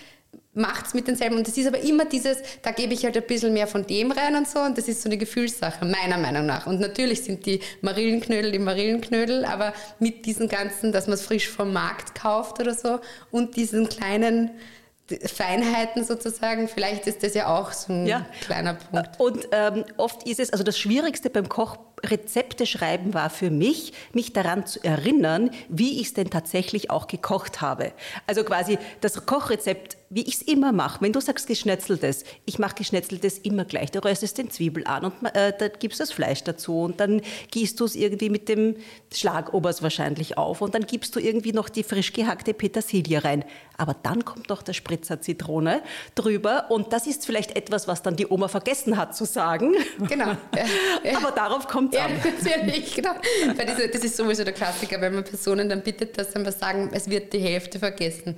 macht 0.61 0.87
es 0.87 0.95
mit 0.95 1.09
denselben. 1.09 1.37
Und 1.37 1.49
das 1.49 1.57
ist 1.57 1.67
aber 1.67 1.81
immer 1.81 2.05
dieses, 2.05 2.39
da 2.63 2.71
gebe 2.71 2.95
ich 2.95 3.05
halt 3.05 3.17
ein 3.17 3.27
bisschen 3.27 3.53
mehr 3.53 3.67
von 3.67 3.87
dem 3.87 4.13
rein 4.13 4.37
und 4.37 4.49
so. 4.49 4.61
Und 4.61 4.79
das 4.79 4.89
ist 4.89 5.03
so 5.03 5.09
eine 5.09 5.19
Gefühlssache, 5.19 5.85
meiner 5.85 6.19
Meinung 6.19 6.47
nach. 6.47 6.67
Und 6.67 6.81
natürlich 6.81 7.23
sind 7.23 7.47
die 7.47 7.61
Marillenknödel 7.81 8.53
die 8.53 8.59
Marillenknödel, 8.59 9.45
aber 9.45 9.73
mit 9.99 10.27
diesen 10.27 10.49
ganzen, 10.49 10.93
dass 10.93 11.07
man 11.07 11.15
es 11.15 11.23
frisch 11.23 11.49
vom 11.49 11.73
Markt 11.73 12.15
kauft 12.15 12.61
oder 12.61 12.75
so 12.75 13.01
und 13.31 13.57
diesen 13.57 13.89
kleinen 13.89 14.51
Feinheiten 15.27 16.05
sozusagen, 16.05 16.69
vielleicht 16.69 17.07
ist 17.07 17.23
das 17.23 17.35
ja 17.35 17.49
auch 17.49 17.73
so 17.73 17.93
ein 17.93 18.07
ja. 18.07 18.27
kleiner 18.43 18.75
Punkt. 18.75 19.19
Und 19.19 19.49
ähm, 19.53 19.85
oft 19.97 20.27
ist 20.27 20.39
es, 20.39 20.53
also 20.53 20.63
das 20.63 20.79
Schwierigste 20.79 21.31
beim 21.31 21.49
Koch 21.49 21.79
Rezepte 22.05 22.67
schreiben 22.67 23.13
war 23.13 23.29
für 23.29 23.51
mich, 23.51 23.93
mich 24.13 24.33
daran 24.33 24.67
zu 24.67 24.83
erinnern, 24.83 25.51
wie 25.69 26.01
ich 26.01 26.09
es 26.09 26.15
denn 26.15 26.31
tatsächlich 26.31 26.91
auch 26.91 27.07
gekocht 27.09 27.61
habe. 27.61 27.93
Also 28.27 28.45
quasi 28.45 28.79
das 29.01 29.27
Kochrezept, 29.27 29.97
wie 30.13 30.23
ich 30.23 30.35
es 30.35 30.43
immer 30.43 30.73
mache. 30.73 31.01
Wenn 31.03 31.13
du 31.13 31.21
sagst 31.21 31.47
Geschnetzeltes, 31.47 32.25
ich 32.45 32.59
mache 32.59 32.75
Geschnetzeltes 32.75 33.39
immer 33.39 33.65
gleich. 33.65 33.93
Du 33.93 34.05
röstest 34.05 34.39
den 34.39 34.51
Zwiebel 34.51 34.85
an 34.85 35.05
und 35.05 35.15
äh, 35.35 35.53
da 35.57 35.69
gibst 35.69 36.01
das 36.01 36.11
Fleisch 36.11 36.43
dazu 36.43 36.81
und 36.81 36.99
dann 36.99 37.23
gießt 37.53 37.79
du 37.79 37.85
es 37.85 37.95
irgendwie 37.95 38.29
mit 38.29 38.49
dem 38.49 38.75
Schlagobers 39.15 39.85
wahrscheinlich 39.85 40.37
auf 40.37 40.63
und 40.63 40.75
dann 40.75 40.85
gibst 40.85 41.15
du 41.15 41.21
irgendwie 41.21 41.53
noch 41.53 41.69
die 41.69 41.85
frisch 41.85 42.13
gehackte 42.13 42.55
Petersilie 42.55 43.23
rein. 43.23 43.45
Aber 43.77 43.95
dann 44.03 44.25
kommt 44.25 44.49
noch 44.49 44.63
der 44.63 44.73
Spritzer 44.73 45.21
Zitrone 45.21 45.81
drüber 46.17 46.67
und 46.71 46.93
das 46.93 47.07
ist 47.07 47.25
vielleicht 47.25 47.57
etwas, 47.57 47.87
was 47.87 48.03
dann 48.03 48.17
die 48.17 48.27
Oma 48.27 48.49
vergessen 48.49 48.97
hat 48.97 49.17
zu 49.17 49.25
sagen. 49.25 49.75
Genau. 50.09 50.33
Aber 51.17 51.31
darauf 51.31 51.69
kommt 51.69 51.95
ja, 51.95 52.09
natürlich, 52.45 52.95
genau. 52.95 53.13
Weil 53.57 53.67
diese, 53.67 53.89
das 53.89 54.03
ist 54.03 54.17
sowieso 54.17 54.43
der 54.43 54.55
Klassiker, 54.55 55.01
wenn 55.01 55.15
man 55.15 55.25
Personen 55.25 55.69
dann 55.69 55.83
bittet, 55.83 56.19
dass 56.19 56.33
sie 56.33 56.51
sagen, 56.51 56.91
es 56.93 57.09
wird 57.09 57.33
die 57.33 57.39
Hälfte 57.39 57.79
vergessen. 57.79 58.35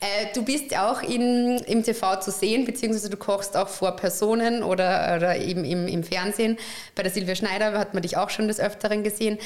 Äh, 0.00 0.34
du 0.34 0.44
bist 0.44 0.76
auch 0.76 1.00
in, 1.14 1.58
im 1.58 1.82
TV 1.82 2.20
zu 2.20 2.30
sehen, 2.30 2.64
beziehungsweise 2.64 3.10
du 3.10 3.16
kochst 3.16 3.56
auch 3.56 3.68
vor 3.68 3.96
Personen 3.96 4.62
oder, 4.62 5.14
oder 5.16 5.36
eben 5.36 5.64
im, 5.64 5.86
im 5.88 6.04
Fernsehen. 6.04 6.58
Bei 6.94 7.02
der 7.02 7.12
Silvia 7.12 7.34
Schneider 7.34 7.78
hat 7.78 7.94
man 7.94 8.02
dich 8.02 8.16
auch 8.16 8.30
schon 8.30 8.48
des 8.48 8.60
Öfteren 8.60 9.02
gesehen. 9.02 9.38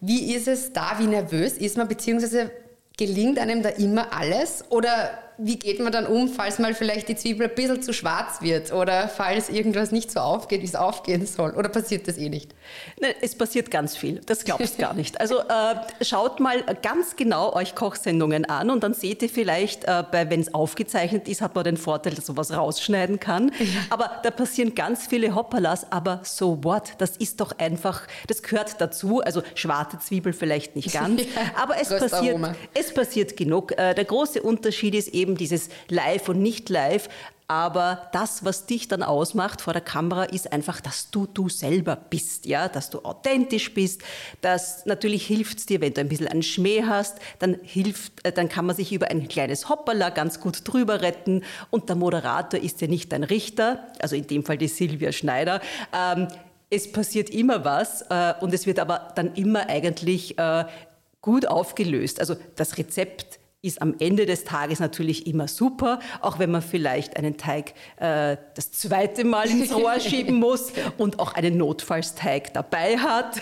Wie 0.00 0.34
ist 0.34 0.48
es 0.48 0.72
da? 0.72 0.96
Wie 0.98 1.06
nervös 1.06 1.54
ist 1.54 1.76
man? 1.76 1.88
Beziehungsweise 1.88 2.50
gelingt 2.96 3.38
einem 3.38 3.62
da 3.62 3.70
immer 3.70 4.12
alles? 4.12 4.64
Oder 4.70 5.10
wie 5.38 5.58
geht 5.58 5.80
man 5.80 5.92
dann 5.92 6.06
um, 6.06 6.28
falls 6.28 6.58
mal 6.58 6.74
vielleicht 6.74 7.08
die 7.08 7.16
Zwiebel 7.16 7.48
ein 7.48 7.54
bisschen 7.54 7.82
zu 7.82 7.92
schwarz 7.92 8.40
wird 8.40 8.72
oder 8.72 9.08
falls 9.08 9.50
irgendwas 9.50 9.92
nicht 9.92 10.10
so 10.10 10.20
aufgeht, 10.20 10.62
wie 10.62 10.66
es 10.66 10.74
aufgehen 10.74 11.26
soll? 11.26 11.50
Oder 11.50 11.68
passiert 11.68 12.08
das 12.08 12.16
eh 12.16 12.28
nicht? 12.28 12.54
Nein, 13.00 13.12
es 13.20 13.36
passiert 13.36 13.70
ganz 13.70 13.96
viel. 13.96 14.20
Das 14.24 14.44
glaubst 14.44 14.78
du 14.78 14.82
gar 14.82 14.94
nicht. 14.94 15.20
Also 15.20 15.40
äh, 15.40 16.04
schaut 16.04 16.40
mal 16.40 16.62
ganz 16.82 17.16
genau 17.16 17.52
euch 17.52 17.74
Kochsendungen 17.74 18.46
an 18.46 18.70
und 18.70 18.82
dann 18.82 18.94
seht 18.94 19.22
ihr 19.22 19.28
vielleicht, 19.28 19.84
äh, 19.84 20.04
wenn 20.10 20.40
es 20.40 20.54
aufgezeichnet 20.54 21.28
ist, 21.28 21.42
hat 21.42 21.54
man 21.54 21.64
den 21.64 21.76
Vorteil, 21.76 22.14
dass 22.14 22.28
man 22.28 22.38
was 22.38 22.52
rausschneiden 22.52 23.20
kann. 23.20 23.52
Ja. 23.58 23.66
Aber 23.90 24.10
da 24.22 24.30
passieren 24.30 24.74
ganz 24.74 25.06
viele 25.06 25.34
Hoppalas, 25.34 25.92
aber 25.92 26.20
so 26.24 26.64
what? 26.64 26.94
Das 26.98 27.16
ist 27.16 27.40
doch 27.40 27.58
einfach, 27.58 28.06
das 28.26 28.42
gehört 28.42 28.80
dazu. 28.80 29.20
Also 29.20 29.42
schwarze 29.54 29.98
Zwiebel 29.98 30.32
vielleicht 30.32 30.76
nicht 30.76 30.92
ganz, 30.94 31.22
ja, 31.22 31.26
aber 31.62 31.74
es 31.80 31.90
passiert, 31.90 32.38
es 32.72 32.94
passiert 32.94 33.36
genug. 33.36 33.72
Äh, 33.72 33.94
der 33.94 34.04
große 34.04 34.40
Unterschied 34.40 34.94
ist 34.94 35.08
eben, 35.08 35.25
eben 35.26 35.36
dieses 35.36 35.68
Live 35.88 36.28
und 36.28 36.40
nicht 36.40 36.68
live. 36.68 37.08
Aber 37.48 38.08
das, 38.12 38.44
was 38.44 38.66
dich 38.66 38.88
dann 38.88 39.04
ausmacht 39.04 39.60
vor 39.60 39.72
der 39.72 39.82
Kamera, 39.82 40.24
ist 40.24 40.52
einfach, 40.52 40.80
dass 40.80 41.10
du 41.12 41.26
du 41.26 41.48
selber 41.48 41.94
bist, 41.94 42.44
ja, 42.44 42.68
dass 42.68 42.90
du 42.90 43.04
authentisch 43.04 43.72
bist. 43.72 44.02
Das 44.40 44.84
natürlich 44.84 45.24
hilft 45.26 45.58
es 45.58 45.66
dir, 45.66 45.80
wenn 45.80 45.94
du 45.94 46.00
ein 46.00 46.08
bisschen 46.08 46.26
einen 46.26 46.42
Schmäh 46.42 46.82
hast, 46.82 47.18
dann 47.38 47.58
hilft, 47.62 48.26
äh, 48.26 48.32
dann 48.32 48.48
kann 48.48 48.66
man 48.66 48.74
sich 48.74 48.92
über 48.92 49.08
ein 49.08 49.28
kleines 49.28 49.68
Hoppala 49.68 50.10
ganz 50.10 50.40
gut 50.40 50.62
drüber 50.64 51.02
retten. 51.02 51.44
Und 51.70 51.88
der 51.88 51.94
Moderator 51.94 52.58
ist 52.58 52.80
ja 52.80 52.88
nicht 52.88 53.14
ein 53.14 53.22
Richter, 53.22 53.86
also 54.00 54.16
in 54.16 54.26
dem 54.26 54.44
Fall 54.44 54.58
die 54.58 54.68
Silvia 54.68 55.12
Schneider. 55.12 55.60
Ähm, 55.96 56.26
es 56.68 56.90
passiert 56.90 57.30
immer 57.30 57.64
was 57.64 58.02
äh, 58.10 58.34
und 58.40 58.52
es 58.52 58.66
wird 58.66 58.80
aber 58.80 59.12
dann 59.14 59.34
immer 59.34 59.68
eigentlich 59.68 60.36
äh, 60.36 60.64
gut 61.20 61.46
aufgelöst. 61.46 62.18
Also 62.18 62.34
das 62.56 62.76
Rezept 62.76 63.38
ist 63.66 63.82
am 63.82 63.94
Ende 63.98 64.26
des 64.26 64.44
Tages 64.44 64.80
natürlich 64.80 65.26
immer 65.26 65.48
super, 65.48 65.98
auch 66.20 66.38
wenn 66.38 66.50
man 66.50 66.62
vielleicht 66.62 67.16
einen 67.16 67.36
Teig 67.36 67.74
äh, 67.96 68.36
das 68.54 68.72
zweite 68.72 69.24
Mal 69.24 69.48
ins 69.50 69.74
Rohr 69.74 70.00
schieben 70.00 70.36
muss 70.36 70.72
und 70.96 71.18
auch 71.18 71.34
einen 71.34 71.56
Notfallsteig 71.58 72.52
dabei 72.54 72.96
hat. 72.98 73.34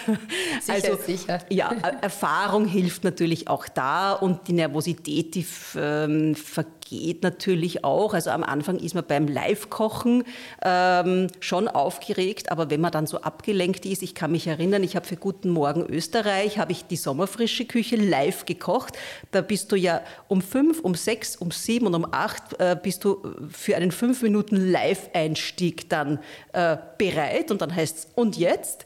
Sicher, 0.61 0.73
also, 0.73 1.03
sicher. 1.05 1.39
Ja, 1.51 1.73
Erfahrung 2.01 2.67
hilft 2.67 3.05
natürlich 3.05 3.49
auch 3.49 3.69
da 3.69 4.13
und 4.13 4.49
die 4.49 4.53
Nervosität, 4.55 5.35
die 5.35 5.47
ähm, 5.77 6.35
vergeht 6.35 7.23
natürlich 7.23 7.85
auch. 7.85 8.15
Also 8.15 8.31
am 8.31 8.43
Anfang 8.43 8.79
ist 8.79 8.95
man 8.95 9.05
beim 9.07 9.29
Live-Kochen 9.29 10.25
ähm, 10.63 11.29
schon 11.41 11.69
aufgeregt, 11.69 12.51
aber 12.51 12.71
wenn 12.71 12.81
man 12.81 12.93
dann 12.93 13.07
so 13.07 13.21
abgelenkt 13.21 13.87
ist, 13.87 14.03
ich 14.03 14.15
kann 14.15 14.33
mich 14.33 14.47
erinnern, 14.47 14.83
ich 14.83 14.97
habe 14.97 15.07
für 15.07 15.17
Guten 15.17 15.51
Morgen 15.51 15.85
Österreich, 15.87 16.59
habe 16.59 16.73
ich 16.73 16.85
die 16.87 16.97
sommerfrische 16.97 17.65
Küche 17.65 17.97
live 17.97 18.47
gekocht. 18.47 18.95
Da 19.31 19.41
bist 19.41 19.73
du 19.73 19.77
ja 19.77 20.01
um 20.29 20.43
fünf, 20.43 20.81
um 20.81 20.95
sechs, 20.95 21.37
um 21.37 21.51
sieben 21.51 21.87
und 21.87 21.95
um 21.95 22.07
acht 22.11 22.59
äh, 22.59 22.77
bist 22.81 23.05
du 23.05 23.23
für 23.51 23.77
einen 23.77 23.93
fünf 23.93 24.23
Minuten 24.23 24.57
Live-Einstieg 24.71 25.89
dann 25.89 26.19
äh, 26.53 26.77
bereit 26.99 27.51
und 27.51 27.61
dann 27.63 27.75
heißt 27.75 27.99
es, 27.99 28.09
und 28.15 28.37
jetzt? 28.37 28.85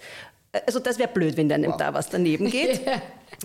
Also 0.66 0.80
das 0.80 0.98
wäre 0.98 1.08
blöd, 1.08 1.36
wenn 1.36 1.52
einem 1.52 1.72
wow. 1.72 1.76
da 1.78 1.94
was 1.94 2.08
daneben 2.08 2.50
geht. 2.50 2.80
yeah. 2.86 3.02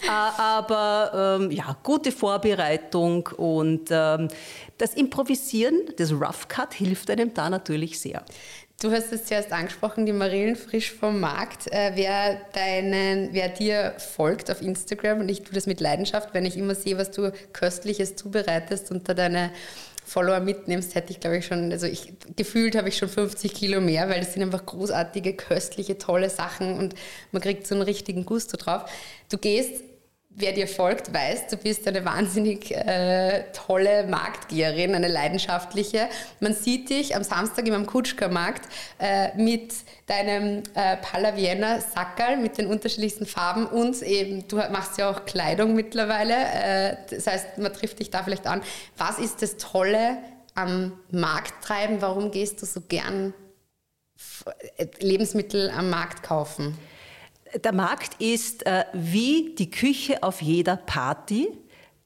Aber 0.08 1.38
ähm, 1.40 1.52
ja, 1.52 1.78
gute 1.84 2.12
Vorbereitung 2.12 3.30
und 3.38 3.90
ähm, 3.92 4.28
das 4.78 4.96
Improvisieren, 4.96 5.82
das 5.98 6.12
Rough 6.12 6.48
Cut 6.48 6.74
hilft 6.74 7.10
einem 7.12 7.34
da 7.34 7.50
natürlich 7.50 8.00
sehr. 8.00 8.24
Du 8.82 8.92
hast 8.92 9.14
es 9.14 9.26
zuerst 9.26 9.52
angesprochen, 9.54 10.06
die 10.06 10.12
Marillen 10.12 10.58
frisch 10.58 10.92
vom 10.92 11.20
Markt. 11.20 11.72
Äh, 11.72 11.92
wer, 11.96 12.42
deinen, 12.54 13.30
wer 13.32 13.48
dir 13.48 13.94
folgt 13.98 14.52
auf 14.52 14.62
Instagram, 14.62 15.22
und 15.22 15.30
ich 15.30 15.44
tue 15.44 15.54
das 15.54 15.68
mit 15.68 15.80
Leidenschaft, 15.80 16.34
wenn 16.34 16.46
ich 16.46 16.58
immer 16.58 16.76
sehe, 16.76 16.98
was 16.98 17.12
du 17.12 17.32
Köstliches 17.54 18.16
zubereitest 18.16 18.92
und 18.92 19.08
da 19.08 19.14
deine 19.14 19.52
Follower 20.06 20.42
mitnimmst, 20.42 20.96
hätte 20.96 21.12
ich, 21.12 21.20
glaube 21.20 21.38
ich, 21.38 21.46
schon, 21.46 21.72
also 21.72 21.88
ich, 21.88 22.14
gefühlt 22.36 22.76
habe 22.76 22.90
ich 22.90 22.98
schon 22.98 23.08
50 23.08 23.54
Kilo 23.54 23.80
mehr, 23.80 24.10
weil 24.10 24.20
das 24.20 24.34
sind 24.34 24.44
einfach 24.44 24.66
großartige, 24.66 25.34
köstliche, 25.34 25.98
tolle 25.98 26.30
Sachen 26.30 26.78
und 26.78 26.96
man 27.32 27.42
kriegt 27.42 27.66
so 27.66 27.76
einen 27.76 27.84
richtigen 27.84 28.26
Gusto 28.26 28.58
drauf. 28.58 28.84
Du 29.30 29.38
gehst 29.38 29.82
wer 30.36 30.52
dir 30.52 30.68
folgt, 30.68 31.14
weiß, 31.14 31.48
du 31.48 31.58
bist 31.58 31.88
eine 31.88 32.04
wahnsinnig 32.06 32.72
äh, 32.72 33.44
tolle 33.54 34.08
Marktgeherin, 34.08 34.96
eine 34.96 35.08
leidenschaftliche. 35.08 36.08
Man 36.40 36.54
sieht 36.54 36.90
dich 36.90 37.16
am 37.16 37.24
Samstag 37.24 37.68
im 37.68 37.86
Kutschka-Markt 37.86 38.68
äh, 39.00 39.36
mit 39.38 39.74
deinem 40.08 40.64
äh, 40.74 40.98
Palla 40.98 41.34
Sackerl 41.80 42.38
mit 42.38 42.58
den 42.58 42.68
unterschiedlichsten 42.68 43.26
Farben 43.26 43.66
und 43.66 44.02
eben, 44.02 44.48
du 44.48 44.58
machst 44.58 44.98
ja 44.98 45.10
auch 45.10 45.26
Kleidung 45.26 45.76
mittlerweile. 45.76 46.34
Äh, 46.34 46.98
das 47.10 47.28
heißt, 47.28 47.58
man 47.60 47.74
trifft 47.74 48.00
dich 48.00 48.10
da 48.10 48.24
vielleicht 48.24 48.48
an. 48.48 48.62
Was 48.98 49.20
ist 49.20 49.42
das 49.42 49.58
Tolle 49.58 50.18
am 50.56 50.94
Markttreiben? 51.12 52.02
Warum 52.02 52.32
gehst 52.32 52.62
du 52.62 52.66
so 52.66 52.82
gern 52.82 53.34
äh, 54.78 54.88
Lebensmittel 55.00 55.70
am 55.70 55.90
Markt 55.90 56.24
kaufen? 56.24 56.78
Der 57.56 57.74
Markt 57.74 58.20
ist 58.20 58.66
äh, 58.66 58.86
wie 58.94 59.54
die 59.56 59.70
Küche 59.70 60.24
auf 60.24 60.42
jeder 60.42 60.76
Party 60.76 61.50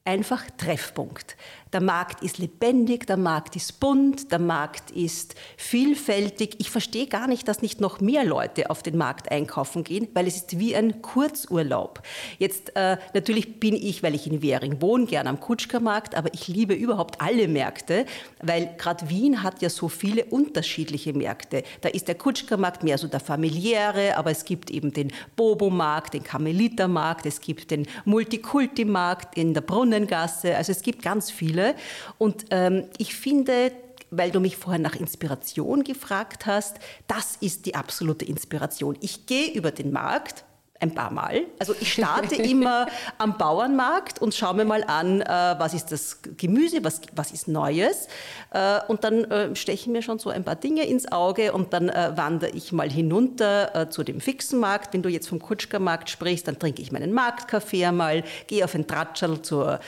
einfach 0.04 0.44
Treffpunkt. 0.58 1.38
Der 1.74 1.82
Markt 1.82 2.24
ist 2.24 2.38
lebendig, 2.38 3.08
der 3.08 3.18
Markt 3.18 3.56
ist 3.56 3.80
bunt, 3.80 4.32
der 4.32 4.40
Markt 4.40 4.92
ist 4.92 5.36
vielfältig. 5.58 6.56
Ich 6.60 6.72
verstehe 6.72 7.08
gar 7.08 7.28
nicht, 7.28 7.48
dass 7.48 7.62
nicht 7.62 7.82
noch 7.82 8.00
mehr 8.00 8.24
Leute 8.24 8.70
auf 8.70 8.84
den 8.84 8.98
Markt 8.98 9.32
einkaufen 9.32 9.84
gehen, 9.84 10.08
weil 10.14 10.28
es 10.28 10.38
ist 10.38 10.60
wie 10.60 10.76
ein 10.76 11.02
Kurzurlaub. 11.02 12.02
Jetzt 12.40 12.76
äh, 12.76 12.98
natürlich 13.14 13.60
bin 13.60 13.76
ich, 13.76 14.02
weil 14.02 14.16
ich 14.16 14.28
in 14.28 14.42
Währing 14.42 14.82
wohne, 14.82 15.06
gern 15.06 15.28
am 15.28 15.40
Kutschkermarkt, 15.40 16.16
aber 16.16 16.34
ich 16.34 16.48
liebe 16.48 16.74
überhaupt 16.74 17.20
alle 17.20 17.48
Märkte, 17.48 18.06
weil 18.42 18.74
gerade 18.78 19.10
Wien 19.10 19.44
hat 19.44 19.62
ja 19.62 19.70
so 19.70 19.90
viele 19.90 20.26
unterschiedliche 20.26 21.14
Märkte. 21.14 21.64
Da 21.82 21.90
ist 21.90 22.08
der 22.08 22.16
Kutschkermarkt 22.16 22.84
mehr 22.84 22.98
so 22.98 23.08
der 23.08 23.20
familiäre, 23.20 24.16
aber 24.16 24.32
es 24.32 24.46
gibt 24.46 24.72
eben 24.72 24.94
den 24.94 25.12
Bobo-Markt, 25.36 26.14
den 26.14 26.24
Karmelitermarkt, 26.24 27.26
es 27.26 27.42
gibt 27.42 27.72
den 27.72 27.88
Multikulti-Markt 28.06 29.38
in 29.38 29.54
der 29.54 29.62
Brunnengasse, 29.62 30.56
also 30.56 30.72
es 30.72 30.82
gibt 30.82 31.02
ganz 31.02 31.30
viele 31.30 31.57
Gefühle. 31.58 31.76
Und 32.18 32.46
ähm, 32.52 32.86
ich 32.98 33.16
finde, 33.16 33.72
weil 34.10 34.32
du 34.32 34.40
mich 34.40 34.58
vorher 34.58 34.80
nach 34.80 34.96
Inspiration 34.96 35.84
gefragt 35.84 36.46
hast, 36.46 36.78
das 37.08 37.38
ist 37.42 37.66
die 37.66 37.76
absolute 37.76 38.26
Inspiration. 38.26 38.98
Ich 39.02 39.26
gehe 39.26 39.52
über 39.52 39.72
den 39.72 39.92
Markt, 39.92 40.46
ein 40.80 40.94
paar 40.94 41.12
Mal. 41.12 41.44
Also 41.60 41.74
ich 41.80 41.94
starte 41.94 42.36
immer 42.42 42.88
am 43.18 43.38
Bauernmarkt 43.38 44.22
und 44.22 44.34
schaue 44.34 44.56
mir 44.56 44.66
mal 44.66 44.84
an, 44.84 45.22
äh, 45.22 45.26
was 45.26 45.74
ist 45.74 45.92
das 45.92 46.20
Gemüse, 46.38 46.84
was, 46.84 47.02
was 47.16 47.32
ist 47.32 47.48
Neues. 47.48 48.08
Äh, 48.52 48.80
und 48.88 49.04
dann 49.04 49.24
äh, 49.26 49.56
stechen 49.56 49.94
mir 49.94 50.02
schon 50.02 50.20
so 50.20 50.30
ein 50.30 50.44
paar 50.44 50.56
Dinge 50.56 50.86
ins 50.86 51.12
Auge 51.12 51.54
und 51.54 51.74
dann 51.74 51.88
wandere 51.88 52.52
ich 52.52 52.72
mal 52.72 52.90
hinunter 52.90 53.90
zu 53.90 54.04
dem 54.04 54.20
fixen 54.20 54.60
Markt. 54.60 54.94
Wenn 54.94 55.02
du 55.02 55.10
jetzt 55.10 55.28
vom 55.28 55.40
Kutschkermarkt 55.40 56.10
sprichst, 56.10 56.48
dann 56.48 56.60
trinke 56.60 56.82
ich 56.82 56.92
meinen 56.92 57.14
Marktkaffee 57.14 57.86
einmal, 57.86 58.24
gehe 58.48 58.64
auf 58.64 58.76
ein 58.76 58.88
Tratschel 58.88 59.42
zur 59.42 59.80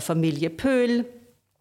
Familie 0.00 0.50
Pöhl 0.50 1.06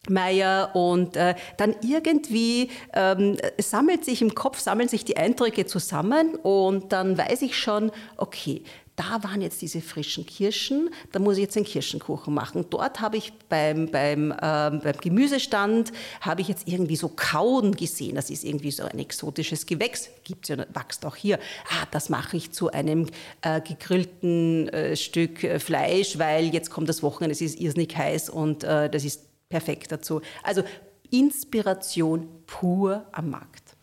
Meier 0.10 0.76
und 0.76 1.16
äh, 1.16 1.36
dann 1.58 1.76
irgendwie 1.82 2.70
ähm, 2.94 3.38
sammelt 3.58 4.04
sich 4.04 4.22
im 4.22 4.36
Kopf, 4.36 4.60
sammeln 4.60 4.90
sich 4.90 5.06
die 5.06 5.18
Eindrücke 5.18 5.66
zusammen 5.66 6.36
und 6.36 6.92
dann 6.92 7.18
weiß 7.18 7.42
ich 7.42 7.58
schon, 7.58 7.92
okay, 8.18 8.64
da 8.96 9.24
waren 9.24 9.42
jetzt 9.42 9.62
diese 9.62 9.82
frischen 9.82 10.26
Kirschen, 10.26 10.90
da 11.12 11.20
muss 11.20 11.38
ich 11.38 11.44
jetzt 11.44 11.58
einen 11.58 11.66
Kirschenkuchen 11.66 12.34
machen. 12.34 12.66
Dort 12.70 13.02
habe 13.02 13.18
ich 13.18 13.34
beim, 13.50 13.90
beim, 13.90 14.32
ähm, 14.40 14.82
beim 14.84 14.98
Gemüsestand, 15.02 15.92
habe 16.22 16.42
ich 16.42 16.48
jetzt 16.48 16.68
irgendwie 16.68 16.96
so 16.96 17.10
Kauden 17.10 17.76
gesehen. 17.76 18.16
Das 18.16 18.30
ist 18.30 18.44
irgendwie 18.44 18.70
so 18.70 18.84
ein 18.84 19.00
exotisches 19.00 19.66
Gewächs, 19.66 20.10
gibt 20.24 20.48
es 20.48 20.56
ja, 20.56 20.66
wächst 20.74 21.06
auch 21.06 21.16
hier. 21.16 21.40
Ah, 21.70 21.88
das 21.90 22.10
mache 22.10 22.38
ich 22.38 22.52
zu 22.52 22.70
einem 22.70 23.08
äh, 23.42 23.62
gegrillten 23.62 24.70
äh, 24.70 24.96
Stück 24.96 25.44
äh, 25.44 25.60
Fleisch, 25.60 26.20
weil 26.20 26.54
jetzt 26.54 26.70
kommt 26.70 26.88
das 26.88 27.02
Wochenende, 27.02 27.34
es 27.34 27.42
ist 27.42 27.60
irrsinnig 27.60 27.98
heiß 27.98 28.30
und 28.30 28.64
äh, 28.64 28.92
das 28.92 29.06
ist 29.06 29.33
perfekt 29.54 29.92
dazu. 29.92 30.20
Also 30.42 30.64
Inspiration 31.12 32.28
pur 32.48 33.06
am 33.12 33.30
Markt. 33.30 33.76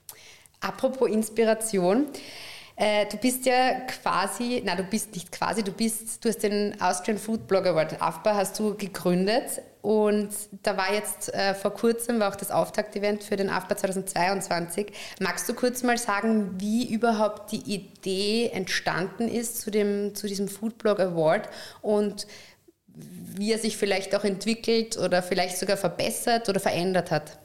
Apropos 0.61 1.09
Inspiration. 1.09 2.07
Äh, 2.75 3.07
du 3.07 3.19
bist 3.19 3.47
ja 3.47 3.81
quasi, 3.83 4.63
na 4.65 4.75
du 4.75 4.83
bist 4.83 5.15
nicht 5.15 5.31
quasi, 5.31 5.63
du 5.63 5.71
bist, 5.71 6.25
du 6.25 6.29
hast 6.29 6.43
den 6.43 6.81
Austrian 6.81 7.19
Food 7.19 7.47
Blog 7.47 7.67
Award, 7.67 8.03
AFBA, 8.03 8.35
hast 8.35 8.59
du 8.59 8.75
gegründet 8.75 9.63
und 9.83 10.31
da 10.63 10.77
war 10.77 10.93
jetzt 10.93 11.33
äh, 11.33 11.55
vor 11.55 11.73
kurzem, 11.73 12.19
war 12.21 12.31
auch 12.31 12.37
das 12.37 12.51
Auftaktevent 12.51 13.23
für 13.23 13.37
den 13.37 13.49
AFBA 13.49 13.77
2022. 13.77 14.93
Magst 15.21 15.49
du 15.49 15.55
kurz 15.55 15.83
mal 15.83 15.99
sagen, 15.99 16.55
wie 16.59 16.93
überhaupt 16.93 17.53
die 17.53 17.75
Idee 17.75 18.51
entstanden 18.53 19.29
ist 19.29 19.61
zu, 19.61 19.71
dem, 19.71 20.15
zu 20.15 20.27
diesem 20.27 20.49
Food 20.49 20.79
Blog 20.79 21.01
Award 21.01 21.49
und 21.83 22.27
wie 22.95 23.53
er 23.53 23.59
sich 23.59 23.77
vielleicht 23.77 24.15
auch 24.15 24.25
entwickelt 24.25 24.97
oder 24.99 25.23
vielleicht 25.23 25.57
sogar 25.57 25.77
verbessert 25.77 26.49
oder 26.49 26.61
verändert 26.61 27.11
hat? 27.11 27.39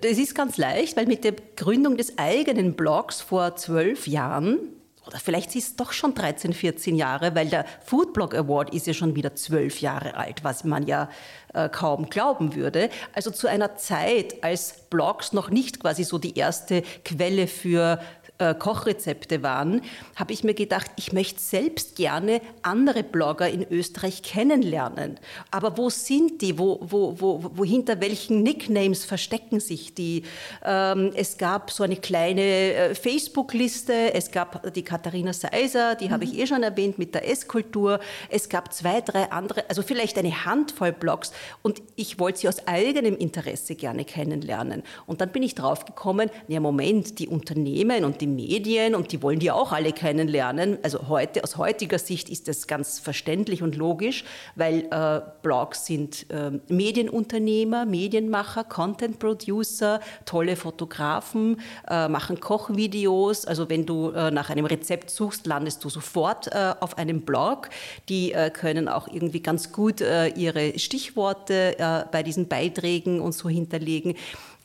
Das 0.00 0.18
ist 0.18 0.34
ganz 0.34 0.56
leicht, 0.56 0.96
weil 0.96 1.06
mit 1.06 1.22
der 1.22 1.34
Gründung 1.56 1.96
des 1.96 2.18
eigenen 2.18 2.74
Blogs 2.74 3.20
vor 3.20 3.54
zwölf 3.56 4.08
Jahren, 4.08 4.58
oder 5.06 5.18
vielleicht 5.18 5.56
ist 5.56 5.68
es 5.68 5.76
doch 5.76 5.92
schon 5.92 6.14
13, 6.14 6.52
14 6.52 6.94
Jahre, 6.94 7.34
weil 7.34 7.48
der 7.48 7.64
Foodblog 7.86 8.34
Award 8.34 8.74
ist 8.74 8.86
ja 8.86 8.92
schon 8.92 9.16
wieder 9.16 9.34
zwölf 9.34 9.80
Jahre 9.80 10.16
alt, 10.16 10.44
was 10.44 10.64
man 10.64 10.86
ja 10.86 11.08
äh, 11.54 11.70
kaum 11.70 12.10
glauben 12.10 12.54
würde. 12.54 12.90
Also 13.14 13.30
zu 13.30 13.46
einer 13.46 13.76
Zeit, 13.76 14.44
als 14.44 14.74
Blogs 14.90 15.32
noch 15.32 15.48
nicht 15.48 15.80
quasi 15.80 16.04
so 16.04 16.18
die 16.18 16.36
erste 16.36 16.82
Quelle 17.06 17.46
für 17.46 18.00
äh, 18.38 18.54
Kochrezepte 18.54 19.42
waren, 19.42 19.82
habe 20.14 20.32
ich 20.32 20.44
mir 20.44 20.54
gedacht, 20.54 20.90
ich 20.96 21.12
möchte 21.12 21.40
selbst 21.40 21.96
gerne 21.96 22.40
andere 22.62 23.02
Blogger 23.02 23.48
in 23.48 23.66
Österreich 23.68 24.22
kennenlernen. 24.22 25.18
Aber 25.50 25.76
wo 25.76 25.90
sind 25.90 26.40
die? 26.40 26.58
Wo, 26.58 26.78
wo, 26.80 27.20
wo, 27.20 27.50
wo 27.54 27.64
hinter 27.64 28.00
welchen 28.00 28.42
Nicknames 28.42 29.04
verstecken 29.04 29.58
sich 29.58 29.94
die? 29.94 30.22
Ähm, 30.64 31.10
es 31.14 31.36
gab 31.36 31.70
so 31.72 31.82
eine 31.82 31.96
kleine 31.96 32.42
äh, 32.42 32.94
Facebook-Liste. 32.94 34.14
Es 34.14 34.30
gab 34.30 34.72
die 34.72 34.82
Katharina 34.82 35.32
Seiser, 35.32 35.96
die 35.96 36.06
mhm. 36.06 36.10
habe 36.12 36.24
ich 36.24 36.34
mhm. 36.34 36.38
eh 36.38 36.46
schon 36.46 36.62
erwähnt 36.62 36.98
mit 36.98 37.14
der 37.14 37.28
Esskultur. 37.28 37.98
Es 38.28 38.48
gab 38.48 38.72
zwei, 38.72 39.00
drei 39.00 39.32
andere, 39.32 39.68
also 39.68 39.82
vielleicht 39.82 40.16
eine 40.16 40.44
Handvoll 40.44 40.92
Blogs. 40.92 41.32
Und 41.62 41.82
ich 41.96 42.20
wollte 42.20 42.38
sie 42.38 42.48
aus 42.48 42.66
eigenem 42.68 43.16
Interesse 43.16 43.74
gerne 43.74 44.04
kennenlernen. 44.04 44.84
Und 45.06 45.20
dann 45.20 45.30
bin 45.30 45.42
ich 45.42 45.56
draufgekommen, 45.56 46.30
ja 46.46 46.60
Moment, 46.60 47.18
die 47.18 47.26
Unternehmen 47.26 48.04
und 48.04 48.20
die 48.20 48.27
Medien 48.34 48.94
und 48.94 49.12
die 49.12 49.22
wollen 49.22 49.38
die 49.38 49.50
auch 49.50 49.72
alle 49.72 49.92
kennenlernen. 49.92 50.78
Also 50.82 51.08
heute, 51.08 51.42
aus 51.44 51.56
heutiger 51.56 51.98
Sicht 51.98 52.28
ist 52.28 52.48
das 52.48 52.66
ganz 52.66 52.98
verständlich 52.98 53.62
und 53.62 53.76
logisch, 53.76 54.24
weil 54.54 54.88
äh, 54.90 55.20
Blogs 55.42 55.86
sind 55.86 56.26
äh, 56.30 56.52
Medienunternehmer, 56.68 57.86
Medienmacher, 57.86 58.64
Content 58.64 59.18
Producer, 59.18 60.00
tolle 60.24 60.56
Fotografen, 60.56 61.60
äh, 61.88 62.08
machen 62.08 62.40
Kochvideos. 62.40 63.44
Also 63.44 63.68
wenn 63.68 63.86
du 63.86 64.10
äh, 64.10 64.30
nach 64.30 64.50
einem 64.50 64.66
Rezept 64.66 65.10
suchst, 65.10 65.46
landest 65.46 65.84
du 65.84 65.88
sofort 65.88 66.48
äh, 66.48 66.74
auf 66.80 66.98
einem 66.98 67.22
Blog. 67.22 67.68
Die 68.08 68.32
äh, 68.32 68.50
können 68.50 68.88
auch 68.88 69.08
irgendwie 69.08 69.40
ganz 69.40 69.72
gut 69.72 70.00
ihre 70.00 70.78
Stichworte 70.78 72.06
bei 72.12 72.22
diesen 72.22 72.48
Beiträgen 72.48 73.20
und 73.20 73.32
so 73.32 73.48
hinterlegen. 73.48 74.14